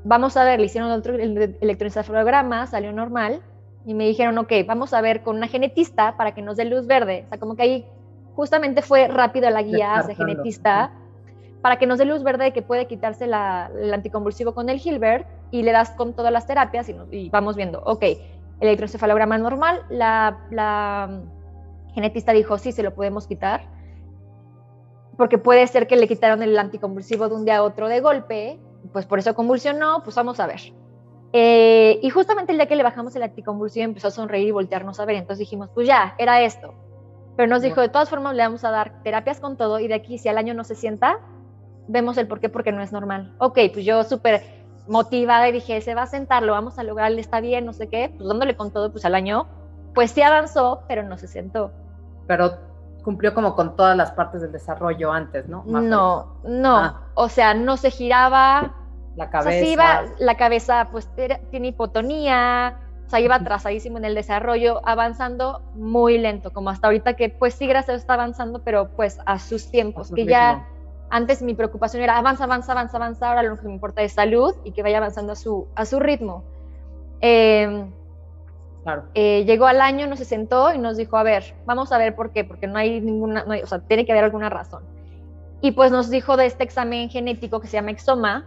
[0.05, 3.41] vamos a ver, le hicieron otro electroencefalograma, salió normal,
[3.85, 6.87] y me dijeron, ok, vamos a ver con una genetista para que nos dé luz
[6.87, 7.23] verde.
[7.25, 7.85] O sea, como que ahí
[8.35, 10.91] justamente fue rápido la guía de genetista
[11.61, 14.79] para que nos dé luz verde de que puede quitarse la, el anticonvulsivo con el
[14.83, 15.27] Hilbert
[15.59, 18.03] y le das con todas las terapias y, vamos viendo, ok,
[18.59, 23.67] electroencefalograma normal, la, la mm, genetista dijo, sí, se lo podemos quitar,
[25.17, 28.59] porque puede ser que le quitaron el anticonvulsivo de un día a otro de golpe
[28.91, 30.61] pues por eso convulsionó, pues vamos a ver.
[31.33, 34.99] Eh, y justamente el día que le bajamos el anticonvulsivo empezó a sonreír y voltearnos
[34.99, 36.73] a ver, entonces dijimos, pues ya, era esto.
[37.35, 39.95] Pero nos dijo, de todas formas le vamos a dar terapias con todo y de
[39.95, 41.19] aquí si al año no se sienta,
[41.87, 43.35] vemos el por qué, porque no es normal.
[43.39, 44.54] Ok, pues yo súper
[44.87, 47.73] motivada y dije, se va a sentar, lo vamos a lograr, le está bien, no
[47.73, 49.47] sé qué, pues dándole con todo, pues al año,
[49.93, 51.71] pues sí avanzó, pero no se sentó.
[52.27, 52.57] Pero
[53.03, 55.63] cumplió como con todas las partes del desarrollo antes, ¿no?
[55.65, 57.01] no, no, ah.
[57.13, 58.73] o sea, no se giraba.
[59.15, 59.65] La cabeza.
[59.65, 61.07] iba, la cabeza pues
[61.49, 67.13] tiene hipotonía, o sea, iba atrasadísimo en el desarrollo, avanzando muy lento, como hasta ahorita
[67.13, 70.67] que pues sí, gracias está avanzando, pero pues a sus tiempos, que ya
[71.09, 74.55] antes mi preocupación era avanza, avanza, avanza, avanza, ahora lo que me importa es salud
[74.63, 76.43] y que vaya avanzando a su, a su ritmo.
[77.21, 77.85] Eh,
[79.15, 82.31] eh, llegó al año, nos sentó y nos dijo, a ver, vamos a ver por
[82.31, 84.83] qué, porque no hay ninguna, o sea, tiene que haber alguna razón.
[85.61, 88.45] Y pues nos dijo de este examen genético que se llama exoma,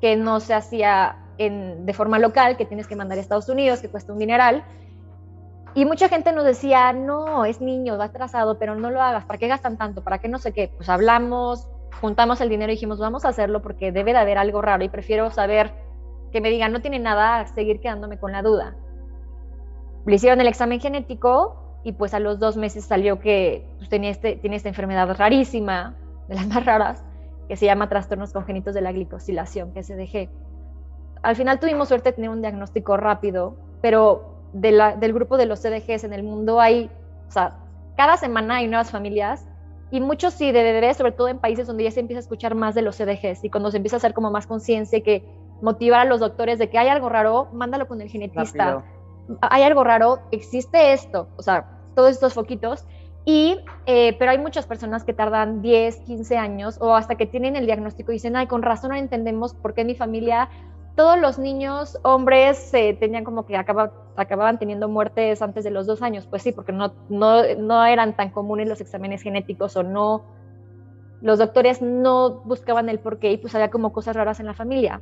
[0.00, 3.80] que no se hacía en, de forma local, que tienes que mandar a Estados Unidos,
[3.80, 4.64] que cuesta un dineral.
[5.74, 9.38] Y mucha gente nos decía, no, es niño, va atrasado, pero no lo hagas, ¿para
[9.38, 10.02] qué gastan tanto?
[10.02, 10.72] ¿Para qué no sé qué?
[10.76, 11.68] Pues hablamos,
[12.00, 14.88] juntamos el dinero y dijimos, vamos a hacerlo porque debe de haber algo raro y
[14.88, 15.72] prefiero saber
[16.32, 18.76] que me digan, no tiene nada, seguir quedándome con la duda.
[20.06, 24.10] Le hicieron el examen genético y pues a los dos meses salió que pues, tenía
[24.10, 25.96] este, tiene esta enfermedad rarísima,
[26.28, 27.04] de las más raras,
[27.48, 30.28] que se llama trastornos congénitos de la glicosilación, que se dejé.
[31.22, 36.04] Al final tuvimos suerte de tener un diagnóstico rápido, pero del grupo de los CDGs
[36.04, 36.90] en el mundo hay,
[37.28, 37.56] o sea,
[37.96, 39.46] cada semana hay nuevas familias
[39.90, 42.54] y muchos sí de bebés, sobre todo en países donde ya se empieza a escuchar
[42.54, 45.24] más de los CDGs y cuando se empieza a hacer como más conciencia que
[45.62, 48.84] motivar a los doctores de que hay algo raro, mándalo con el genetista.
[49.42, 52.86] Hay algo raro, existe esto, o sea, todos estos foquitos,
[53.24, 57.56] y, eh, pero hay muchas personas que tardan 10, 15 años o hasta que tienen
[57.56, 60.48] el diagnóstico y dicen, ay, con razón no entendemos por qué en mi familia
[60.98, 66.02] todos los niños, hombres, se tenían como que acababan teniendo muertes antes de los dos
[66.02, 66.26] años.
[66.26, 70.24] Pues sí, porque no, eran tan comunes los exámenes genéticos o no,
[71.20, 74.54] los doctores no buscaban el por qué y pues había como cosas raras en la
[74.54, 75.00] familia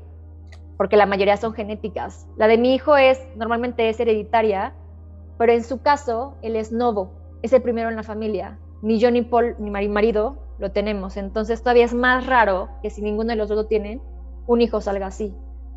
[0.77, 2.29] porque la mayoría son genéticas.
[2.37, 4.75] La de mi hijo es, normalmente es hereditaria,
[5.39, 8.59] pero en su caso, él es novo, es el primero en la familia.
[8.83, 11.17] Ni yo, ni Paul, ni mi marido lo tenemos.
[11.17, 14.03] Entonces todavía es más raro que si ninguno de los dos lo tienen,
[14.47, 15.35] un hijo salga así.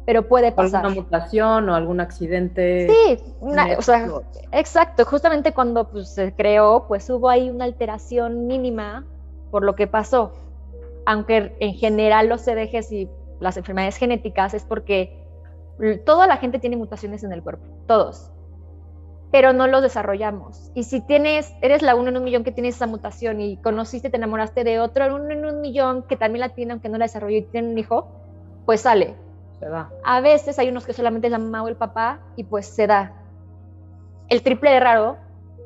[0.10, 0.84] Pero puede pasar.
[0.88, 2.88] ¿Alguna mutación o algún accidente?
[2.89, 4.08] Sí, o sea,
[4.52, 5.06] exacto.
[5.06, 9.06] Justamente cuando pues, se creó, pues hubo ahí una alteración mínima
[9.52, 10.34] por lo que pasó.
[11.06, 13.08] Aunque en general los CDGs y
[13.39, 15.15] las enfermedades genéticas es porque
[16.08, 18.32] toda la gente tiene mutaciones en el cuerpo, todos,
[19.30, 20.72] pero no los desarrollamos.
[20.74, 24.10] Y si tienes, eres la uno en un millón que tienes esa mutación y conociste,
[24.10, 27.06] te enamoraste de otro uno en un millón que también la tiene aunque no la
[27.06, 28.08] desarrolló y tiene un hijo,
[28.65, 29.29] pues sale.
[29.60, 29.89] Se da.
[30.04, 32.88] A veces hay unos que solamente es la mamá o el papá y pues se
[32.88, 33.13] da.
[34.30, 35.17] El triple de raro,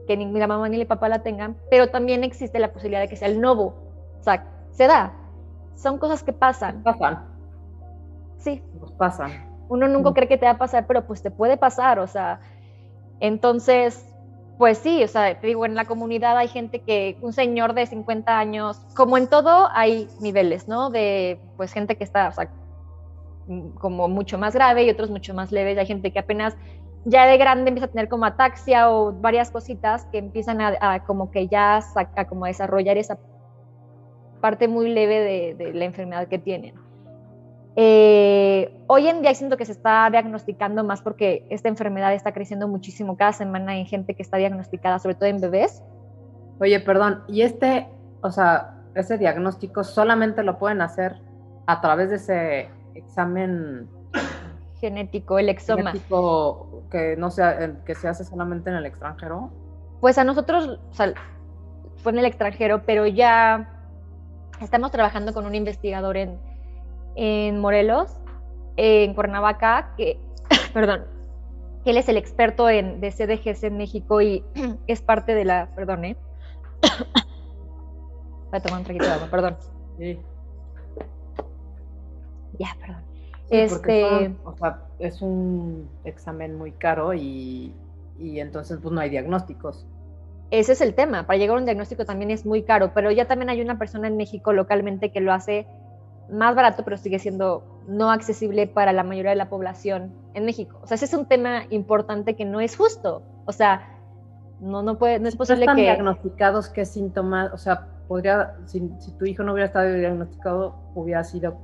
[0.08, 3.08] que ni la mamá ni el papá la tengan, pero también existe la posibilidad de
[3.08, 3.76] que sea el novo.
[4.20, 5.14] O sea, se da.
[5.76, 6.82] Son cosas que pasan.
[6.84, 7.26] Pasan
[8.38, 8.62] Sí.
[8.80, 9.32] Nos pasan.
[9.70, 12.42] Uno nunca cree que te va a pasar, pero pues te puede pasar, o sea,
[13.20, 14.06] entonces,
[14.58, 17.86] pues sí, o sea, te digo, en la comunidad hay gente que, un señor de
[17.86, 20.90] 50 años, como en todo, hay niveles, ¿no?
[20.90, 22.50] De, pues, gente que está, o sea,
[23.76, 25.78] como mucho más grave y otros mucho más leves.
[25.78, 26.56] Hay gente que apenas
[27.06, 31.32] ya de grande empieza a tener como ataxia o varias cositas que empiezan a, como
[31.32, 33.18] que ya a como desarrollar esa
[34.42, 36.76] parte muy leve de, de la enfermedad que tienen.
[37.76, 42.68] Eh, hoy en día siento que se está diagnosticando más porque esta enfermedad está creciendo
[42.68, 45.82] muchísimo cada semana en gente que está diagnosticada, sobre todo en bebés.
[46.60, 47.88] Oye, perdón, ¿y este,
[48.22, 51.18] o sea, ese diagnóstico solamente lo pueden hacer
[51.66, 53.88] a través de ese examen
[54.80, 55.92] genético, el exoma.
[55.92, 59.52] Genético que no sea, que se hace solamente en el extranjero.
[60.02, 61.14] Pues a nosotros, o sea,
[61.98, 63.70] fue en el extranjero, pero ya
[64.62, 66.38] estamos trabajando con un investigador en,
[67.16, 68.18] en Morelos,
[68.76, 70.20] en Cuernavaca, que,
[70.74, 71.06] perdón,
[71.86, 74.44] él es el experto en, de CDGs en México y
[74.88, 76.18] es parte de la, perdón, ¿eh?
[78.52, 79.58] Voy a tomar un traguito de agua, perdón.
[79.98, 80.20] Sí.
[82.60, 83.02] Ya, perdón.
[83.50, 87.74] este, o sea, es un examen muy caro y,
[88.20, 89.86] y entonces pues no hay diagnósticos.
[90.52, 91.26] Ese es el tema.
[91.26, 94.08] Para llegar a un diagnóstico también es muy caro, pero ya también hay una persona
[94.08, 95.66] en México localmente que lo hace
[96.30, 100.80] más barato, pero sigue siendo no accesible para la mayoría de la población en México.
[100.84, 103.24] O sea, ese es un tema importante que no es justo.
[103.46, 103.98] O sea,
[104.60, 105.84] no, no, puede, no es posible están que...
[105.84, 108.80] diagnosticados qué síntomas, o sea, podría, si,
[109.18, 111.58] tu hijo no hubiera estado diagnosticado, hubiera sido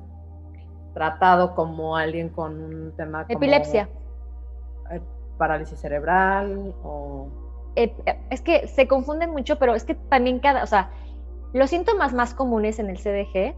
[0.99, 3.39] tratado como alguien con un tema como...
[3.39, 3.87] Epilepsia.
[4.91, 4.99] Eh,
[5.37, 7.29] parálisis cerebral o...
[7.77, 7.95] Eh,
[8.29, 10.89] es que se confunden mucho, pero es que también cada, o sea,
[11.53, 13.55] los síntomas más comunes en el CDG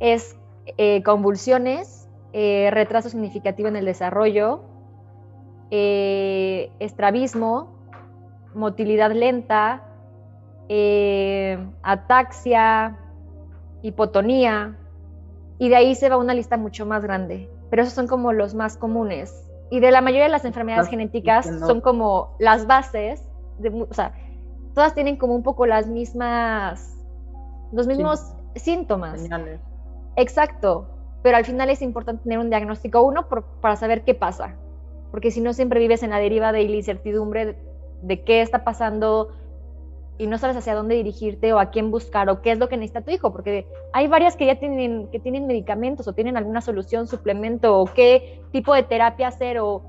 [0.00, 0.36] es
[0.76, 4.62] eh, convulsiones, eh, retraso significativo en el desarrollo,
[5.70, 7.68] eh, estrabismo,
[8.56, 9.84] motilidad lenta,
[11.82, 12.98] ataxia,
[13.82, 14.76] hipotonía,
[15.58, 17.50] y de ahí se va una lista mucho más grande.
[17.70, 19.44] Pero esos son como los más comunes.
[19.70, 23.26] Y de la mayoría de las enfermedades genéticas son como las bases,
[23.58, 24.12] de, o sea,
[24.74, 26.96] todas tienen como un poco las mismas,
[27.72, 29.26] los mismos síntomas.
[30.16, 30.86] Exacto,
[31.22, 33.26] pero al final es importante tener un diagnóstico, uno,
[33.60, 34.54] para saber qué pasa,
[35.10, 37.56] porque si no siempre vives en la deriva de la incertidumbre
[38.02, 39.32] de, qué está pasando
[40.18, 42.76] y no sabes hacia dónde dirigirte o a quién buscar o qué es lo que
[42.76, 46.60] necesita tu hijo, porque hay varias que ya tienen, que tienen medicamentos o tienen alguna
[46.60, 49.82] solución, suplemento o qué tipo de terapia hacer o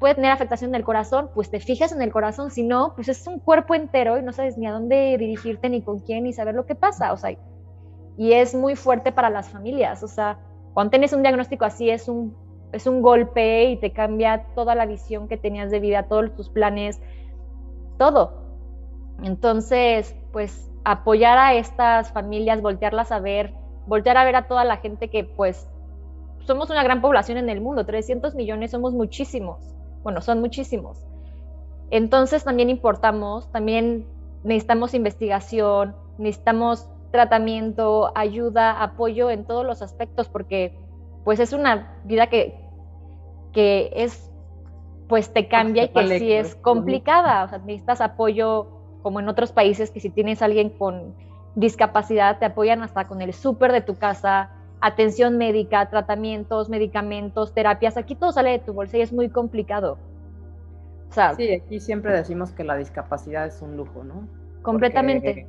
[0.00, 3.24] puede tener afectación del corazón, pues te fijas en el corazón, si no, pues es
[3.28, 6.56] un cuerpo entero y no sabes ni a dónde dirigirte, ni con quién, ni saber
[6.56, 7.36] lo que pasa, o sea,
[8.16, 10.02] y es muy fuerte para las familias.
[10.02, 10.38] O sea,
[10.74, 12.36] cuando tienes un diagnóstico así es un,
[12.72, 16.48] es un golpe y te cambia toda la visión que tenías de vida, todos tus
[16.48, 17.00] planes,
[17.98, 18.41] todo.
[19.22, 23.54] Entonces, pues apoyar a estas familias, voltearlas a ver,
[23.86, 25.68] voltear a ver a toda la gente que pues
[26.44, 29.58] somos una gran población en el mundo, 300 millones somos muchísimos,
[30.02, 30.98] bueno, son muchísimos.
[31.90, 34.06] Entonces también importamos, también
[34.42, 40.76] necesitamos investigación, necesitamos tratamiento, ayuda, apoyo en todos los aspectos, porque
[41.24, 42.58] pues es una vida que,
[43.52, 44.30] que es,
[45.08, 49.52] pues te cambia y que sí es complicada, o sea, necesitas apoyo como en otros
[49.52, 51.14] países, que si tienes alguien con
[51.54, 57.96] discapacidad, te apoyan hasta con el súper de tu casa, atención médica, tratamientos, medicamentos, terapias,
[57.96, 59.98] aquí todo sale de tu bolsa y es muy complicado.
[61.10, 64.26] O sea, sí, aquí siempre decimos que la discapacidad es un lujo, ¿no?
[64.62, 65.46] Completamente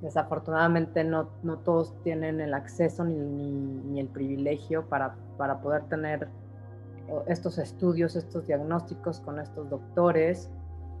[0.00, 6.28] desafortunadamente no, no todos tienen el acceso ni, ni, el privilegio para, para, poder tener
[7.26, 10.50] estos estudios, estos diagnósticos con estos doctores.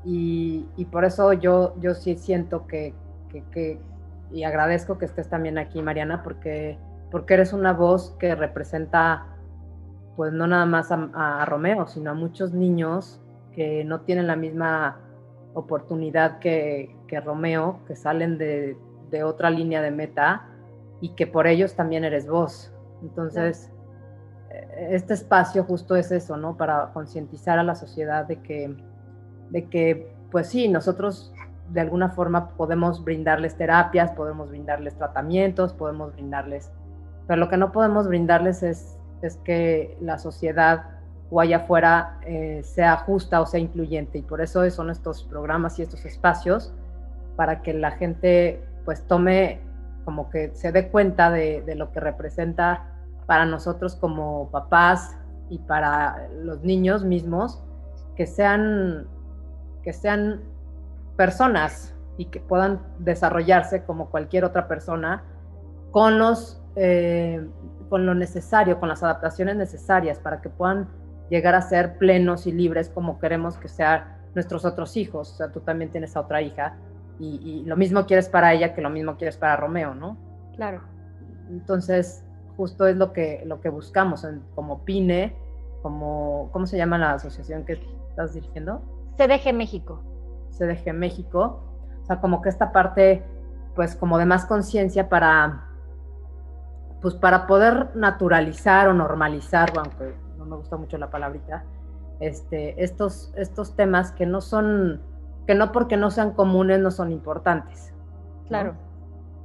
[0.08, 2.94] Y, y por eso yo, yo sí siento que,
[3.28, 3.80] que, que,
[4.30, 6.78] y agradezco que estés también aquí, Mariana, porque,
[7.10, 9.26] porque eres una voz que representa,
[10.14, 13.20] pues no nada más a, a Romeo, sino a muchos niños
[13.52, 15.00] que no tienen la misma
[15.54, 18.78] oportunidad que, que, Romeo, que salen de,
[19.10, 20.46] de otra línea de meta
[21.00, 22.72] y que por ellos también eres vos.
[23.02, 23.72] Entonces,
[24.50, 26.56] eh, este espacio justo es eso, ¿no?
[26.56, 28.76] Para concientizar a la sociedad de que,
[29.50, 31.32] de que, pues sí, nosotros
[31.70, 36.70] de alguna forma podemos brindarles terapias, podemos brindarles tratamientos, podemos brindarles,
[37.26, 40.84] pero lo que no podemos brindarles es, es que la sociedad
[41.30, 44.18] o allá afuera eh, sea justa o sea incluyente.
[44.18, 46.72] Y por eso son estos programas y estos espacios
[47.36, 49.60] para que la gente pues tome
[50.04, 52.84] como que se dé cuenta de, lo que representa
[53.26, 55.16] para nosotros como papás
[55.50, 57.60] y para los niños mismos,
[58.14, 59.08] que sean,
[59.86, 60.40] que sean
[61.16, 65.22] personas y que puedan desarrollarse como cualquier otra persona
[65.92, 67.46] con, los, eh,
[67.88, 70.88] con lo necesario, con las adaptaciones necesarias para que puedan
[71.30, 75.34] llegar a ser plenos y libres como queremos que sean nuestros otros hijos.
[75.34, 76.76] O sea, tú también tienes a otra hija
[77.20, 80.16] y, lo mismo quieres para ella que lo mismo quieres para Romeo, ¿no?
[80.56, 80.80] Claro.
[81.48, 82.24] Entonces,
[82.56, 84.26] justo es lo que, lo que buscamos
[84.56, 85.36] como PINE,
[85.80, 87.80] como, ¿cómo se llama la asociación que
[88.10, 88.95] estás dirigiendo?
[89.16, 90.02] CDG México.
[90.50, 91.62] CDG México.
[92.02, 93.24] O sea, como que esta parte,
[93.74, 95.66] pues como de más conciencia para,
[97.00, 101.64] pues para poder naturalizar o normalizar, aunque no me gusta mucho la palabrita,
[102.20, 105.00] este, estos, estos temas que no son,
[105.46, 107.92] que no porque no sean comunes no son importantes.
[108.48, 108.74] Claro.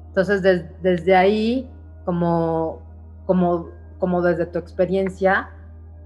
[0.07, 0.41] Entonces,
[0.82, 1.69] desde ahí,
[2.05, 2.82] como,
[3.26, 5.49] como, como desde tu experiencia,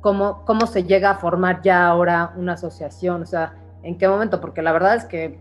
[0.06, 3.24] ¿cómo, ¿cómo se llega a formar ya ahora una asociación?
[3.24, 4.39] O sea, ¿en qué momento?
[4.39, 5.39] Porque la verdad es que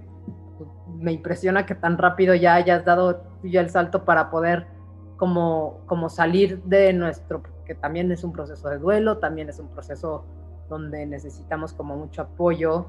[0.96, 4.66] me impresiona que tan rápido ya hayas dado ya el salto para poder
[5.18, 9.68] como, como salir de nuestro, que también es un proceso de duelo, también es un
[9.68, 10.24] proceso
[10.70, 12.86] donde necesitamos como mucho apoyo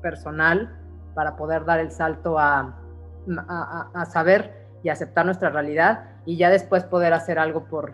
[0.00, 0.78] personal
[1.14, 2.74] para poder dar el salto a,
[3.36, 7.92] a, saber y aceptar nuestra realidad y ya después poder hacer algo por,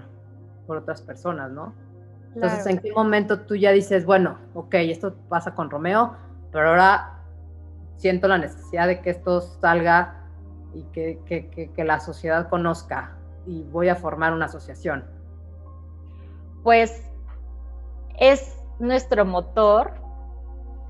[0.69, 1.75] por otras personas, ¿no?
[2.35, 6.17] Entonces, ¿en qué momento tú ya dices, bueno, ok, esto pasa con Romeo,
[6.51, 7.19] pero ahora
[7.97, 10.25] siento la necesidad de que esto salga
[10.75, 13.17] y que, que, que la sociedad conozca
[13.47, 15.05] y voy a formar una asociación?
[16.63, 17.05] Pues
[18.19, 19.95] es nuestro motor.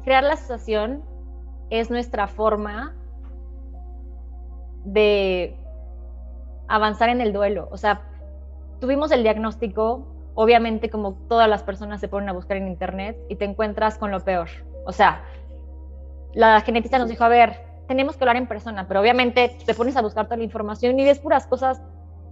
[0.04, 1.02] Crear la asociación
[1.70, 2.94] es nuestra forma
[4.84, 5.56] de
[6.68, 7.68] avanzar en el duelo.
[7.70, 8.02] O sea,
[8.80, 13.36] tuvimos el diagnóstico, obviamente como todas las personas se ponen a buscar en internet y
[13.36, 14.48] te encuentras con lo peor.
[14.84, 15.22] O sea,
[16.34, 19.96] la genetista nos dijo, a ver, tenemos que hablar en persona, pero obviamente te pones
[19.96, 21.82] a buscar toda la información y ves puras cosas,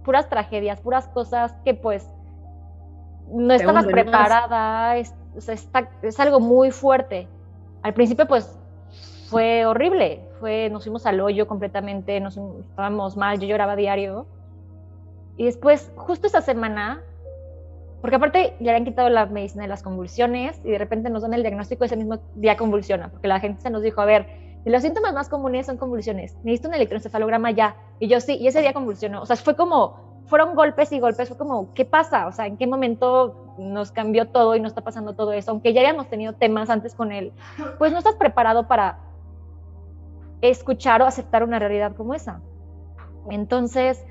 [0.03, 2.07] puras tragedias, puras cosas que pues
[3.31, 5.13] no estabas preparada, es,
[6.01, 7.27] es algo muy fuerte.
[7.83, 8.57] Al principio pues
[9.31, 14.25] fue horrible, fue, nos fuimos al hoyo completamente, nos estábamos mal, yo lloraba diario.
[15.37, 17.01] Y después, justo esa semana,
[18.01, 21.33] porque aparte ya habían quitado la medicina de las convulsiones y de repente nos dan
[21.33, 24.27] el diagnóstico ese mismo día convulsiona, porque la gente se nos dijo, a ver,
[24.65, 27.75] los síntomas más comunes son convulsiones, necesito un electroencefalograma ya.
[27.99, 29.21] Y yo sí, y ese día convulsionó.
[29.21, 32.27] O sea, fue como, fueron golpes y golpes, fue como, ¿qué pasa?
[32.27, 35.51] O sea, ¿en qué momento nos cambió todo y nos está pasando todo eso?
[35.51, 37.33] Aunque ya habíamos tenido temas antes con él,
[37.77, 38.99] pues no estás preparado para
[40.41, 42.41] escuchar o aceptar una realidad como esa.
[43.29, 44.03] Entonces,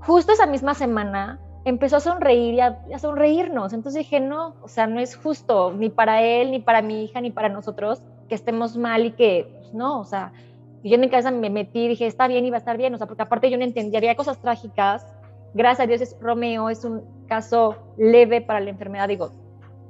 [0.00, 3.72] justo esa misma semana empezó a sonreír y a, sonreírnos.
[3.72, 7.20] Entonces dije, no, o sea, no es justo ni para él, ni para mi hija,
[7.20, 10.32] ni para nosotros que estemos mal y que, pues, no, o sea,
[10.82, 12.98] yo en mi cabeza me metí y dije, está bien va a estar bien, o
[12.98, 15.06] sea, porque aparte yo no entendía, había cosas trágicas.
[15.54, 19.30] Gracias a Dios es Romeo, es un caso leve para la enfermedad, digo,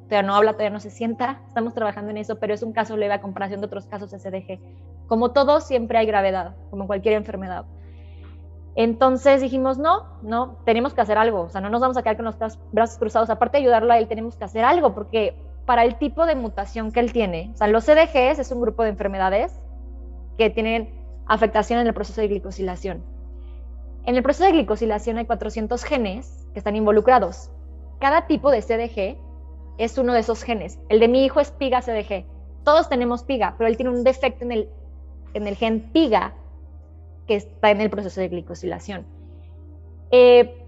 [0.09, 2.97] todavía no habla, todavía no se sienta, estamos trabajando en eso, pero es un caso
[2.97, 4.59] leve a comparación de otros casos de SDG.
[5.07, 7.65] Como todo, siempre hay gravedad, como cualquier enfermedad.
[8.75, 12.17] Entonces dijimos, no, no, tenemos que hacer algo, o sea, no nos vamos a quedar
[12.17, 12.37] con los
[12.73, 15.35] brazos cruzados, aparte de ayudarlo a él, tenemos que hacer algo, porque
[15.67, 18.83] para el tipo de mutación que él tiene, o sea, los CDGs es un grupo
[18.83, 19.53] de enfermedades
[20.39, 20.89] que tienen
[21.27, 23.03] afectación en el proceso de glicosilación.
[24.05, 27.51] En el proceso de glicosilación hay 400 genes que están involucrados.
[28.01, 29.17] Cada tipo de CDG
[29.79, 30.79] es uno de esos genes.
[30.89, 32.25] El de mi hijo es PIGA CDG.
[32.65, 34.69] Todos tenemos PIGA, pero él tiene un defecto en el
[35.35, 36.35] en el gen PIGA,
[37.27, 39.05] que está en el proceso de glicosilación.
[40.11, 40.63] Eh,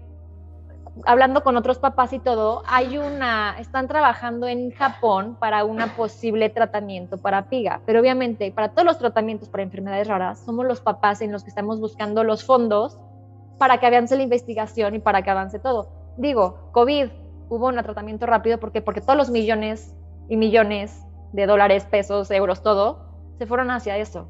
[1.05, 6.49] hablando con otros papás y todo, hay una, están trabajando en Japón para un posible
[6.49, 11.21] tratamiento para PIGA, pero obviamente para todos los tratamientos para enfermedades raras, somos los papás
[11.21, 12.97] en los que estamos buscando los fondos
[13.57, 15.89] para que avance la investigación y para que avance todo.
[16.17, 17.09] Digo, COVID,
[17.49, 19.93] hubo un tratamiento rápido porque, porque todos los millones
[20.29, 21.03] y millones
[21.33, 23.05] de dólares, pesos, euros, todo,
[23.37, 24.29] se fueron hacia eso.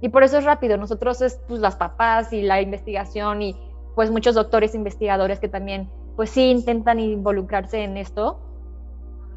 [0.00, 0.76] Y por eso es rápido.
[0.76, 3.56] Nosotros es pues las papás y la investigación y
[3.94, 8.40] pues muchos doctores investigadores que también pues sí intentan involucrarse en esto.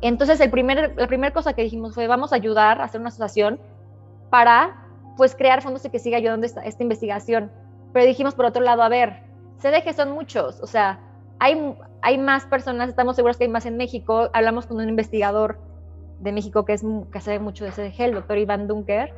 [0.01, 3.09] Entonces el primer, la primera cosa que dijimos fue vamos a ayudar a hacer una
[3.09, 3.59] asociación
[4.29, 4.87] para
[5.17, 7.51] pues crear fondos que siga ayudando esta, esta investigación.
[7.93, 9.23] Pero dijimos por otro lado, a ver,
[9.59, 10.99] CDG son muchos, o sea,
[11.39, 14.29] hay, hay más personas, estamos seguros que hay más en México.
[14.33, 15.59] Hablamos con un investigador
[16.19, 19.13] de México que, es, que sabe mucho de CDG, el doctor Iván Dunker,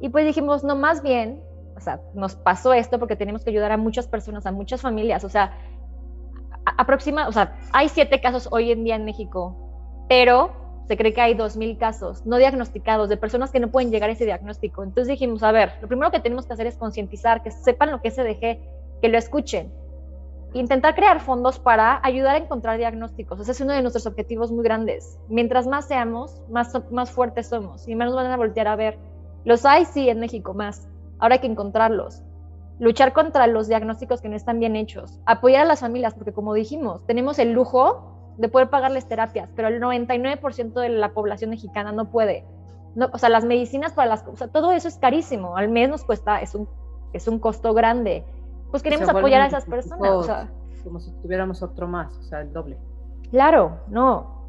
[0.00, 1.42] y pues dijimos, no, más bien,
[1.76, 5.24] o sea, nos pasó esto porque tenemos que ayudar a muchas personas, a muchas familias,
[5.24, 5.52] o sea,
[6.64, 9.56] aproxima, o sea, hay siete casos hoy en día en México,
[10.08, 10.52] pero
[10.90, 14.10] se cree que hay dos mil casos no diagnosticados de personas que no pueden llegar
[14.10, 14.82] a ese diagnóstico.
[14.82, 18.02] Entonces dijimos, a ver, lo primero que tenemos que hacer es concientizar, que sepan lo
[18.02, 18.60] que se deje,
[19.00, 19.72] que lo escuchen.
[20.52, 23.38] Intentar crear fondos para ayudar a encontrar diagnósticos.
[23.38, 25.16] Ese es uno de nuestros objetivos muy grandes.
[25.28, 28.98] Mientras más seamos, más, más fuertes somos y menos van a voltear a ver
[29.44, 30.88] los hay, sí, en México más.
[31.18, 32.22] Ahora hay que encontrarlos.
[32.78, 35.20] Luchar contra los diagnósticos que no están bien hechos.
[35.26, 39.68] Apoyar a las familias, porque como dijimos, tenemos el lujo de poder pagarles terapias, pero
[39.68, 42.44] el 99% de la población mexicana no puede.
[42.94, 45.90] no, o sea, las medicinas para las, o sea, todo eso es carísimo, al mes
[45.90, 46.68] nos cuesta, es un,
[47.12, 48.24] es un costo grande.
[48.70, 50.48] Pues queremos apoyar a esas personas.
[50.82, 52.78] como si tuviéramos otro más, o sea, el doble.
[53.30, 54.40] Claro, no.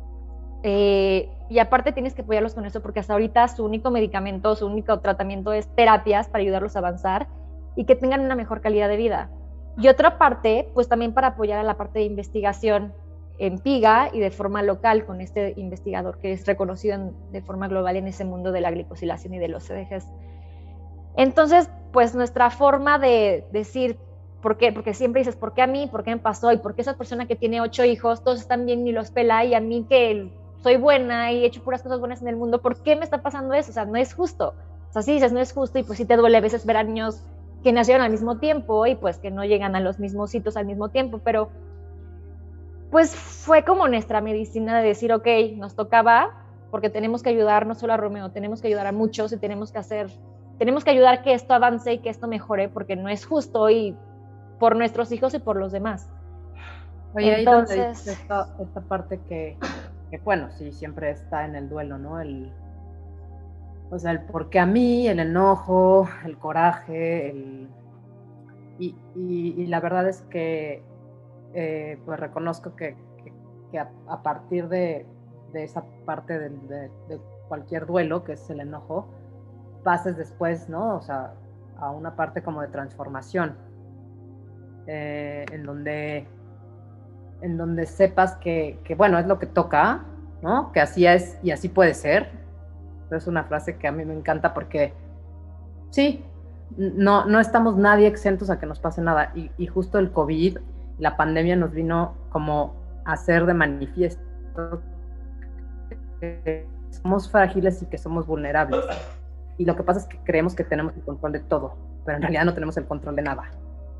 [0.64, 4.66] Eh, y aparte tienes que apoyarlos con eso porque hasta ahorita su único medicamento, su
[4.66, 7.28] único tratamiento es terapias para ayudarlos a avanzar
[7.76, 9.30] y que tengan una mejor calidad de vida.
[9.78, 12.93] Y otra parte, pues también para apoyar a la parte de investigación
[13.38, 17.97] en PIGA y de forma local con este investigador que es reconocido de forma global
[17.97, 20.08] en ese mundo de la glicosilación y de los CDGs.
[21.18, 23.97] Entonces, pues nuestra forma de decir,
[24.41, 24.72] ¿por qué?
[24.72, 25.89] Porque siempre dices, ¿por qué a mí?
[25.91, 26.54] ¿Por qué me pasó?
[26.54, 29.43] ¿Y por qué esa persona que tiene ocho hijos, todos están bien y los pela
[29.43, 30.32] y a mí que
[30.62, 33.22] soy buena y he hecho puras cosas buenas en el mundo, ¿por qué me está
[33.22, 33.72] pasando eso?
[33.72, 34.53] O sea, no es justo.
[34.89, 36.78] O sea, sí dices, no es justo y pues sí te duele a veces ver
[36.78, 37.24] a niños
[37.64, 40.66] que nacieron al mismo tiempo y pues que no llegan a los mismos sitios al
[40.66, 41.49] mismo tiempo, pero
[42.89, 46.32] pues fue como nuestra medicina de decir, ok, nos tocaba
[46.72, 49.72] porque tenemos que ayudar no solo a Romeo, tenemos que ayudar a muchos y tenemos
[49.72, 50.09] que hacer,
[50.57, 53.95] tenemos que ayudar que esto avance y que esto mejore porque no es justo y
[54.59, 56.09] por nuestros hijos y por los demás.
[57.14, 59.57] Oye, entonces esta, esta parte que,
[60.12, 62.20] que, bueno, sí, siempre está en el duelo, ¿no?
[62.20, 62.51] El,
[63.89, 67.70] o sea, el por qué a mí, el enojo, el coraje, el...
[68.80, 70.84] Y, la verdad es que
[71.53, 72.97] eh, pues reconozco que,
[74.07, 75.05] a, partir de,
[75.53, 76.89] esa parte de,
[77.47, 79.07] cualquier duelo, que es el enojo,
[79.84, 80.95] pases después, ¿no?
[80.95, 81.34] O sea,
[81.78, 83.55] a una parte como de transformación,
[84.88, 86.28] eh, en donde
[87.42, 90.04] en donde sepas que, que, bueno, es lo que toca,
[90.42, 90.72] ¿no?
[90.72, 92.42] Que así es y así puede ser,
[93.16, 94.94] es una frase que a mí me encanta porque
[95.89, 96.24] sí,
[96.78, 99.34] no, no estamos nadie exentos a que nos pase nada.
[99.36, 100.58] Y, justo el COVID,
[101.00, 102.76] la pandemia nos vino como
[103.06, 104.82] a hacer de manifiesto
[106.20, 108.86] que somos frágiles y que somos vulnerables.
[109.58, 111.76] Y lo que pasa es que creemos que tenemos el control de todo,
[112.06, 113.52] pero en realidad no tenemos el control de nada.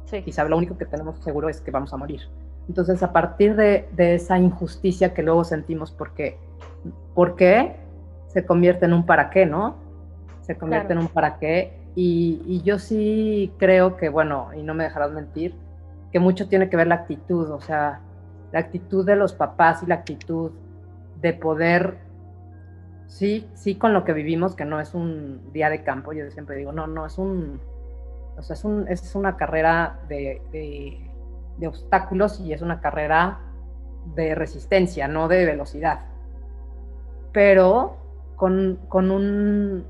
[0.06, 0.24] Sí.
[0.24, 2.22] Quizá lo único que tenemos seguro es que vamos a morir.
[2.68, 6.38] Entonces, a partir de, de esa injusticia que luego sentimos, porque,
[7.14, 7.76] ¿por qué?
[8.32, 9.76] se convierte en un para qué, ¿no?
[10.42, 11.78] Se convierte en un para qué.
[11.96, 15.56] Y, yo sí creo que, bueno, y no me dejarás mentir,
[16.12, 18.00] que mucho tiene que ver la actitud, o sea,
[18.54, 20.52] la actitud de los papás y la actitud
[21.22, 21.98] de poder,
[23.08, 26.56] sí, sí con lo que vivimos, que no es un día de campo, yo siempre
[26.56, 27.60] digo, no, no, es un,
[28.38, 31.11] o sea, es, un, es una carrera de, de
[31.68, 33.40] obstáculos y es una carrera
[34.16, 36.02] de resistencia, no de velocidad.
[37.32, 37.98] Pero
[38.36, 39.86] con, un,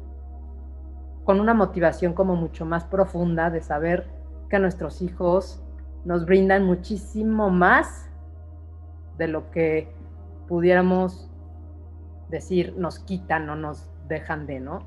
[1.24, 4.08] con una motivación como mucho más profunda de saber
[4.50, 5.64] que nuestros hijos
[6.04, 8.10] nos brindan muchísimo más
[9.18, 9.94] de lo que
[10.48, 11.30] pudiéramos
[12.30, 14.80] decir nos quitan o nos dejan de, ¿no?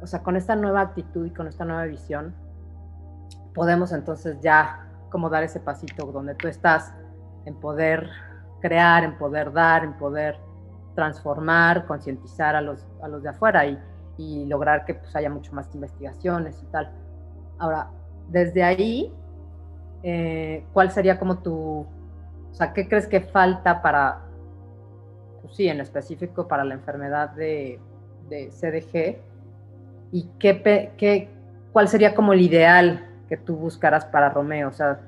[0.00, 2.34] O sea, con esta nueva actitud y con esta nueva visión,
[3.54, 6.92] podemos entonces ya como dar ese pasito donde tú estás
[7.44, 8.08] en poder
[8.60, 10.38] crear, en poder dar, en poder
[10.94, 13.78] transformar, concientizar a los, a los de afuera y,
[14.18, 16.90] y lograr que pues, haya mucho más investigaciones y tal.
[17.58, 17.90] Ahora,
[18.28, 19.12] desde ahí,
[20.02, 24.22] eh, ¿cuál sería como tu, o sea, qué crees que falta para,
[25.42, 27.80] pues sí, en específico para la enfermedad de,
[28.28, 29.20] de CDG?
[30.12, 31.28] ¿Y qué, qué,
[31.72, 34.68] cuál sería como el ideal que tú buscaras para Romeo?
[34.68, 35.00] O sea,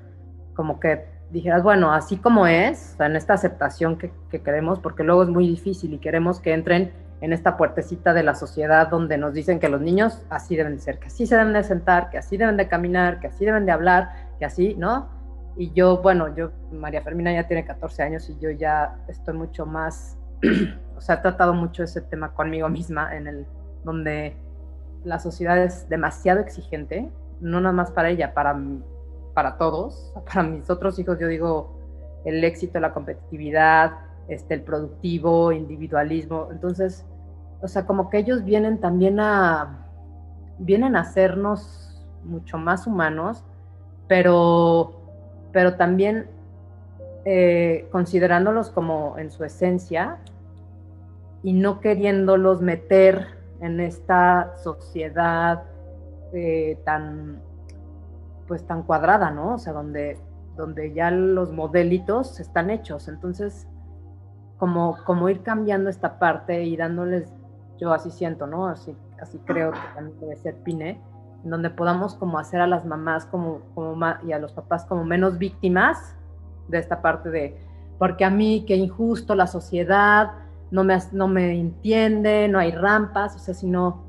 [0.55, 4.13] como que dijeras, bueno, así como es, en esta aceptación que,
[4.43, 8.35] queremos, porque luego es muy difícil y queremos que entren en esta puertecita de la
[8.35, 11.53] sociedad donde nos dicen que los niños así deben de ser, que así se deben
[11.53, 15.09] de sentar, que así deben de caminar, que así deben de hablar, que así, ¿no?
[15.57, 19.67] Y yo, bueno, yo, María Fermina ya tiene 14 años y yo ya estoy mucho
[19.67, 20.17] más,
[20.97, 23.47] o sea, he tratado mucho ese tema conmigo misma, en el,
[23.85, 24.37] donde
[25.05, 27.11] la sociedad es demasiado exigente,
[27.41, 28.57] no nada más para ella, para
[29.39, 30.13] para todos.
[30.27, 31.79] Para mis otros hijos yo digo
[32.25, 33.93] el éxito, la competitividad,
[34.27, 36.49] este, el productivo, individualismo.
[36.51, 37.07] Entonces,
[37.61, 39.87] o sea, como que ellos vienen también a,
[40.59, 43.45] vienen hacernos mucho más humanos,
[44.09, 45.01] pero,
[45.53, 46.27] pero también
[47.25, 50.19] eh, considerándolos como en su esencia
[51.45, 55.63] y no queriéndolos meter en esta sociedad
[56.33, 57.41] eh, tan
[58.49, 59.55] pues tan cuadrada, ¿no?
[59.55, 60.19] O sea, donde,
[60.57, 63.07] donde ya los modelitos están hechos.
[63.07, 63.69] Entonces,
[64.57, 67.31] como, como ir cambiando esta parte y dándoles,
[67.79, 68.67] yo así siento, ¿no?
[68.67, 71.01] Así, así creo que también debe ser Pine,
[71.45, 73.95] en donde podamos como hacer a las mamás como, como
[74.27, 76.17] y a los papás como menos víctimas
[76.69, 77.61] de esta parte de,
[77.99, 80.33] porque a mí, qué injusto la sociedad,
[80.71, 84.08] no me, no me entiende, no hay rampas, o sea, sino,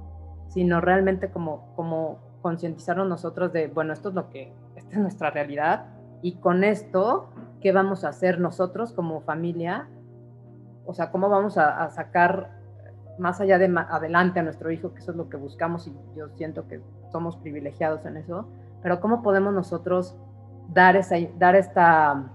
[0.49, 5.29] sino realmente como, como concientizarnos nosotros de, bueno, esto es lo que, esta es nuestra
[5.31, 5.85] realidad,
[6.21, 7.29] y con esto,
[7.61, 9.87] ¿qué vamos a hacer nosotros como familia?
[10.85, 12.59] O sea, ¿cómo vamos a, sacar
[13.17, 16.29] más allá de adelante a nuestro hijo, que eso es lo que buscamos y yo
[16.35, 16.81] siento que
[17.11, 18.47] somos privilegiados en eso,
[18.81, 20.15] pero cómo podemos nosotros
[20.69, 22.31] dar, esa, dar esta,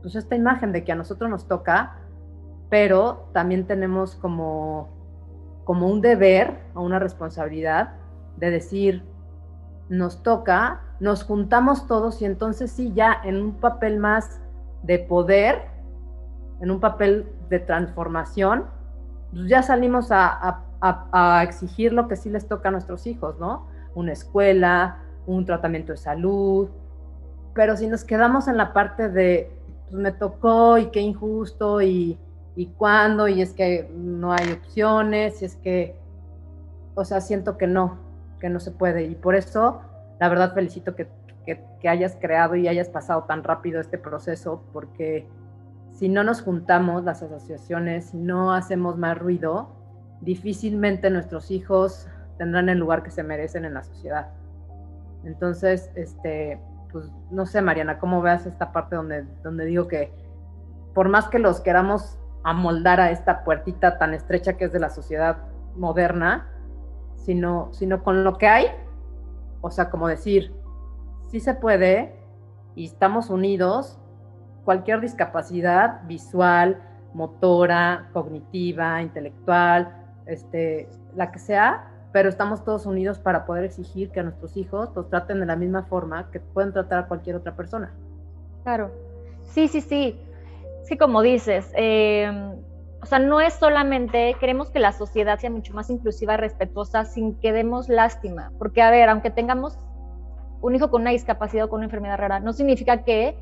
[0.00, 1.98] pues esta imagen de que a nosotros nos toca,
[2.70, 4.88] pero también tenemos como,
[5.64, 7.94] como un deber o una responsabilidad
[8.36, 9.04] de decir,
[9.88, 14.40] nos toca, nos juntamos todos y entonces sí, ya en un papel más
[14.82, 15.62] de poder,
[16.60, 18.64] en un papel de transformación,
[19.32, 20.64] pues ya salimos a,
[21.42, 23.68] exigir lo que sí les toca a nuestros hijos, ¿no?
[23.94, 26.70] Una escuela, un tratamiento de salud,
[27.54, 32.18] pero si nos quedamos en la parte de, pues me tocó y qué injusto y,
[32.54, 35.96] y cuándo, y es que no hay opciones, y es que,
[36.94, 37.98] o sea, siento que no,
[38.40, 39.04] que no se puede.
[39.04, 39.80] Y por eso,
[40.20, 41.08] la verdad, felicito que,
[41.44, 45.26] que hayas creado y hayas pasado tan rápido este proceso, porque
[45.90, 49.70] si no nos juntamos las asociaciones, si no hacemos más ruido,
[50.20, 54.28] difícilmente nuestros hijos tendrán el lugar que se merecen en la sociedad.
[55.24, 60.12] Entonces, este, pues no sé, Mariana, ¿cómo veas esta parte donde, donde digo que
[60.94, 64.90] por más que los queramos amoldar a esta puertita tan estrecha que es de la
[64.90, 65.38] sociedad
[65.76, 66.48] moderna,
[67.16, 68.66] sino, sino con lo que hay,
[69.60, 70.52] o sea, como decir,
[71.28, 72.14] sí se puede
[72.74, 73.98] y estamos unidos,
[74.64, 76.82] cualquier discapacidad visual,
[77.14, 79.94] motora, cognitiva, intelectual,
[80.26, 84.90] este, la que sea, pero estamos todos unidos para poder exigir que a nuestros hijos
[84.94, 87.92] los traten de la misma forma que pueden tratar a cualquier otra persona.
[88.62, 88.90] Claro,
[89.42, 90.20] sí, sí, sí.
[90.84, 92.56] Sí, como dices, em,
[93.02, 97.34] o sea, no es solamente, queremos que la sociedad sea mucho más inclusiva, respetuosa, sin
[97.36, 99.78] que demos lástima, porque a ver, aunque tengamos
[100.60, 103.36] un hijo con una discapacidad o con una enfermedad rara, no significa que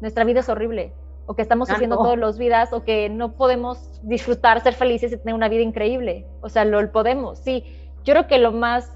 [0.00, 0.92] nuestra vida es horrible,
[1.30, 5.16] o que estamos sufriendo todos los vidas, o que no podemos disfrutar, ser felices y
[5.16, 6.26] tener una vida increíble.
[6.40, 7.64] O sea, lo podemos, sí.
[8.02, 8.92] Yo creo que lo más...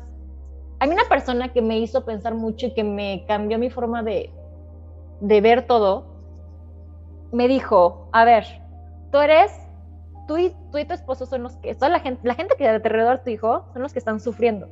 [0.81, 4.31] Hay una persona que me hizo pensar mucho y que me cambió mi forma de,
[5.21, 6.07] de ver todo.
[7.35, 8.45] Me dijo, a ver,
[9.11, 9.51] tú eres,
[10.29, 12.65] tú y, tú y tu esposo son los que, toda la gente, la gente que
[12.65, 14.69] de alrededor de tu hijo son los que están sufriendo.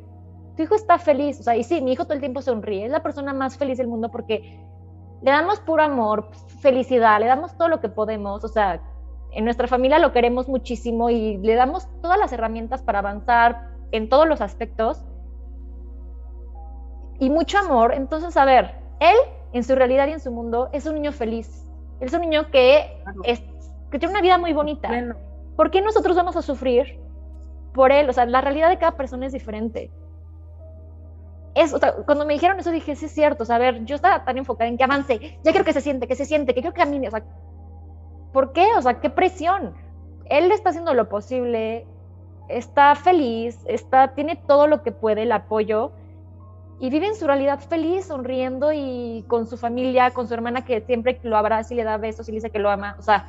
[0.57, 2.93] Tu hijo está feliz, o sea, y sí, mi hijo todo el tiempo sonríe, es
[2.93, 4.61] la persona más feliz del mundo porque
[5.23, 8.81] le damos puro amor, felicidad, le damos todo lo que podemos, o sea,
[9.33, 14.09] en nuestra familia lo queremos muchísimo y le damos todas las herramientas para avanzar en
[14.09, 15.05] todos los aspectos
[17.19, 17.95] y mucho amor.
[17.95, 19.17] Entonces, a ver, él
[19.53, 21.67] en su realidad y en su mundo es un niño feliz,
[22.07, 23.43] es un niño que, es,
[23.91, 24.91] que tiene una vida muy bonita.
[25.57, 26.99] ¿Por qué nosotros vamos a sufrir
[27.75, 28.09] por él?
[28.09, 29.91] O sea, la realidad de cada persona es diferente
[31.55, 31.75] es,
[32.07, 34.39] cuando me dijeron eso dije, sí es cierto, o sea, a ver, yo estaba tan
[34.39, 36.81] enfocada en que avance, ya quiero que se siente, que se siente, que quiero que
[36.81, 37.23] camine, o sea,
[38.33, 38.67] ¿por qué?
[38.77, 39.75] O sea, qué presión.
[40.27, 41.87] Él está haciendo lo posible,
[42.49, 45.93] está feliz, está, tiene todo lo que puede, el apoyo,
[46.83, 50.81] y vive en su realidad feliz, sonriendo y con su familia, con su hermana que
[50.81, 53.29] siempre lo abraza y le da besos y le dice que lo ama, o sea,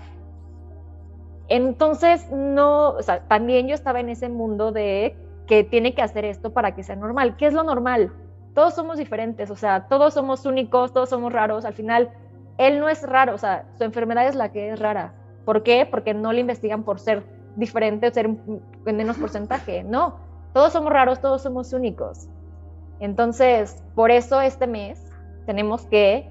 [1.49, 6.25] entonces no, o sea, también yo estaba en ese mundo de que tiene que hacer
[6.25, 7.35] esto para que sea normal.
[7.37, 8.11] ¿Qué es lo normal?
[8.55, 11.63] Todos somos diferentes, o sea, todos somos únicos, todos somos raros.
[11.63, 12.09] Al final,
[12.57, 15.13] él no es raro, o sea, su enfermedad es la que es rara.
[15.45, 15.85] ¿Por qué?
[15.85, 17.23] Porque no le investigan por ser
[17.55, 18.61] diferente o ser en
[18.97, 19.83] menos porcentaje.
[19.83, 20.15] No,
[20.53, 22.27] todos somos raros, todos somos únicos.
[23.03, 24.97] Entonces, por eso este mes
[25.45, 26.29] tenemos que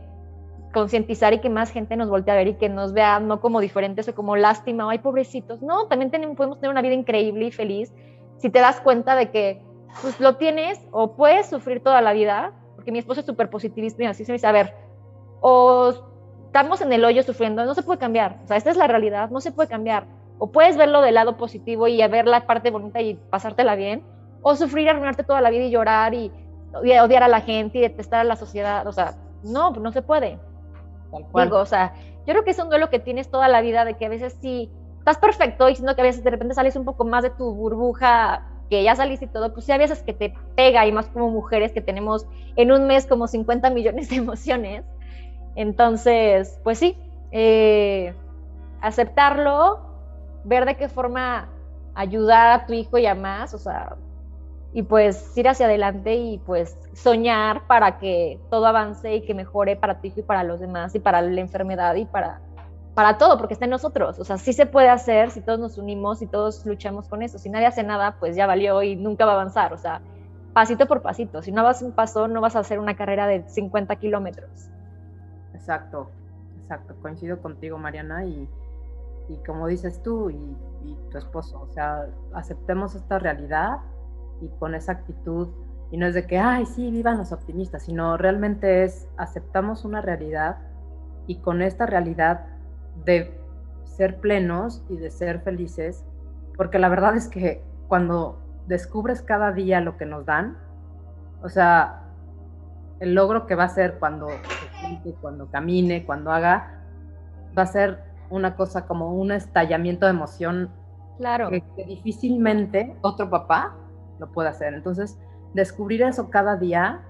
[0.72, 3.60] concientizar y que más gente nos voltee a ver y que nos vea no como
[3.60, 5.60] diferentes o como lástima o ay pobrecitos.
[5.60, 7.92] No, también podemos tener una vida increíble y feliz.
[8.38, 9.62] Si te das cuenta de que
[10.00, 14.02] pues lo tienes o puedes sufrir toda la vida, porque mi esposo es súper positivista
[14.02, 14.74] y así se me dice, a ver,
[15.42, 15.92] o
[16.46, 19.28] estamos en el hoyo sufriendo, no se puede cambiar, o sea, esta es la realidad,
[19.28, 20.06] no se puede cambiar,
[20.38, 24.02] o puedes verlo del lado positivo y ver la parte bonita y pasártela bien,
[24.40, 26.32] o sufrir, arruinarte toda la vida y llorar y
[26.74, 30.38] odiar a la gente y detestar a la sociedad, o sea, no, no se puede.
[31.34, 31.92] Digo, o sea,
[32.26, 34.36] yo creo que es un duelo que tienes toda la vida de que a veces
[34.40, 37.30] sí estás perfecto y siendo que a veces de repente sales un poco más de
[37.30, 40.92] tu burbuja, que ya saliste y todo, pues sí, a veces que te pega y
[40.92, 44.84] más como mujeres que tenemos en un mes como 50 millones de emociones.
[45.56, 46.96] Entonces, pues sí,
[47.32, 48.14] eh,
[48.80, 49.80] aceptarlo,
[50.44, 51.48] ver de qué forma
[51.94, 53.96] ayudar a tu hijo y a más, o sea,
[54.72, 59.76] y pues ir hacia adelante y pues soñar para que todo avance y que mejore
[59.76, 62.40] para hijo y para los demás y para la enfermedad y para
[62.94, 64.18] para todo, porque está en nosotros.
[64.18, 67.38] O sea, sí se puede hacer si todos nos unimos y todos luchamos con eso.
[67.38, 69.72] Si nadie hace nada, pues ya valió y nunca va a avanzar.
[69.72, 70.02] O sea,
[70.52, 71.42] pasito por pasito.
[71.42, 74.68] Si no vas un paso, no vas a hacer una carrera de 50 kilómetros.
[75.54, 76.10] Exacto,
[76.60, 76.94] exacto.
[77.00, 78.46] Coincido contigo, Mariana, y,
[79.28, 83.78] y como dices tú y, y tu esposo, o sea, aceptemos esta realidad
[84.42, 85.48] y con esa actitud.
[85.90, 90.00] Y no es de que, ay, sí, vivan los optimistas, sino realmente es, aceptamos una
[90.00, 90.58] realidad
[91.26, 92.46] y con esta realidad
[93.04, 93.38] de
[93.84, 96.04] ser plenos y de ser felices,
[96.56, 100.56] porque la verdad es que cuando descubres cada día lo que nos dan,
[101.42, 102.02] o sea,
[103.00, 104.28] el logro que va a ser cuando
[105.20, 106.80] cuando camine, cuando haga,
[107.56, 110.70] va a ser una cosa como un estallamiento de emoción
[111.18, 111.50] claro.
[111.50, 113.76] que, difícilmente otro papá
[114.22, 114.72] lo puede hacer.
[114.74, 115.18] Entonces,
[115.52, 117.02] descubrir eso cada día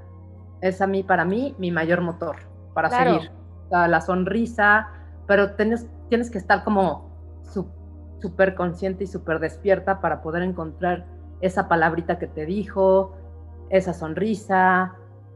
[0.61, 2.37] es a mí, para mí, mi mayor motor
[2.75, 3.31] para seguir.
[3.71, 4.89] la sonrisa,
[5.27, 7.11] pero tienes, tienes que estar como
[8.21, 11.07] súper consciente y súper despierta para poder encontrar
[11.41, 13.17] esa palabrita que te dijo,
[13.69, 14.95] esa sonrisa,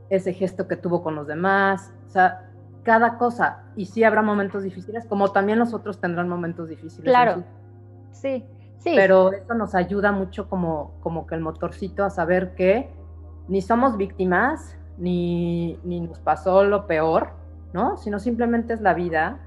[0.09, 2.49] ese gesto que tuvo con los demás, o sea,
[2.85, 3.65] cada cosa.
[3.75, 7.05] Y sí habrá momentos difíciles, como también nosotros tendrán momentos difíciles.
[7.05, 7.43] Claro,
[8.13, 8.47] sí,
[8.79, 8.93] sí.
[8.95, 12.91] Pero eso nos ayuda mucho como, como que el motorcito a saber que
[13.49, 17.31] ni somos víctimas, ni, ni nos pasó lo peor,
[17.73, 17.97] ¿no?
[17.97, 19.41] Sino simplemente es la vida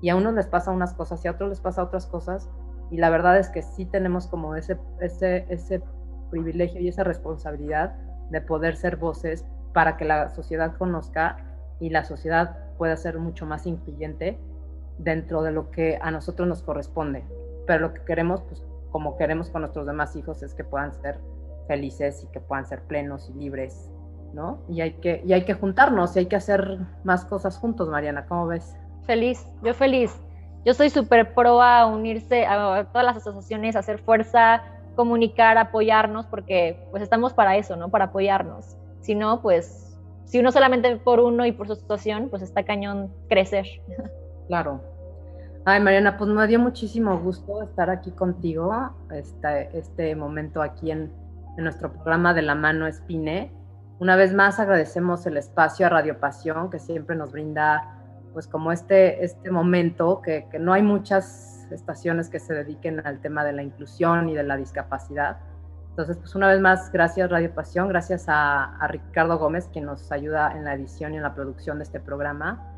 [0.00, 2.50] y a unos les pasa unas cosas y a otros les pasa otras cosas
[2.90, 5.82] y la verdad es que sí tenemos como ese, ese, ese
[6.30, 7.94] privilegio y esa responsabilidad
[8.30, 11.38] de poder ser voces para que la sociedad conozca
[11.80, 14.38] y la sociedad pueda ser mucho más incluyente
[14.98, 17.24] dentro de lo que a nosotros nos corresponde.
[17.66, 18.64] Pero lo que queremos, pues
[18.96, 21.18] como queremos con nuestros demás hijos, es que puedan ser
[21.68, 23.92] felices y que puedan ser plenos y libres,
[24.32, 24.62] ¿no?
[24.70, 28.24] Y hay que, y hay que juntarnos y hay que hacer más cosas juntos, Mariana,
[28.24, 28.74] ¿cómo ves?
[29.04, 30.18] Feliz, yo feliz.
[30.64, 34.62] Yo soy súper pro a unirse a todas las asociaciones, a hacer fuerza,
[34.94, 37.90] comunicar, apoyarnos, porque pues estamos para eso, ¿no?
[37.90, 38.78] Para apoyarnos.
[39.02, 39.94] Si no, pues,
[40.24, 43.66] si uno solamente por uno y por su situación, pues está cañón crecer.
[44.46, 44.80] Claro.
[45.68, 48.72] Ay, Mariana, pues me dio muchísimo gusto estar aquí contigo,
[49.12, 51.12] este, este momento aquí en,
[51.56, 53.52] en nuestro programa de la mano Espine.
[53.98, 57.98] Una vez más agradecemos el espacio a Radio Pasión que siempre nos brinda
[58.32, 63.42] pues como este, este momento, que, no hay muchas estaciones que se dediquen al tema
[63.42, 65.38] de la inclusión y de la discapacidad.
[65.90, 70.12] Entonces, pues una vez más, gracias Radio Pasión, gracias a, a, Ricardo Gómez, quien nos
[70.12, 72.72] ayuda en la edición y en la producción de este programa.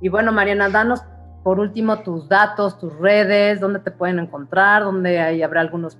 [0.00, 1.02] Y bueno, Mariana, danos
[1.42, 5.98] por último tus datos, tus redes, dónde te pueden encontrar, dónde hay, habrá algunos,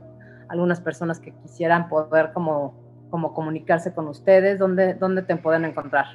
[0.49, 2.75] algunas personas que quisieran poder como,
[3.11, 6.07] como comunicarse con ustedes, dónde, dónde te pueden encontrar.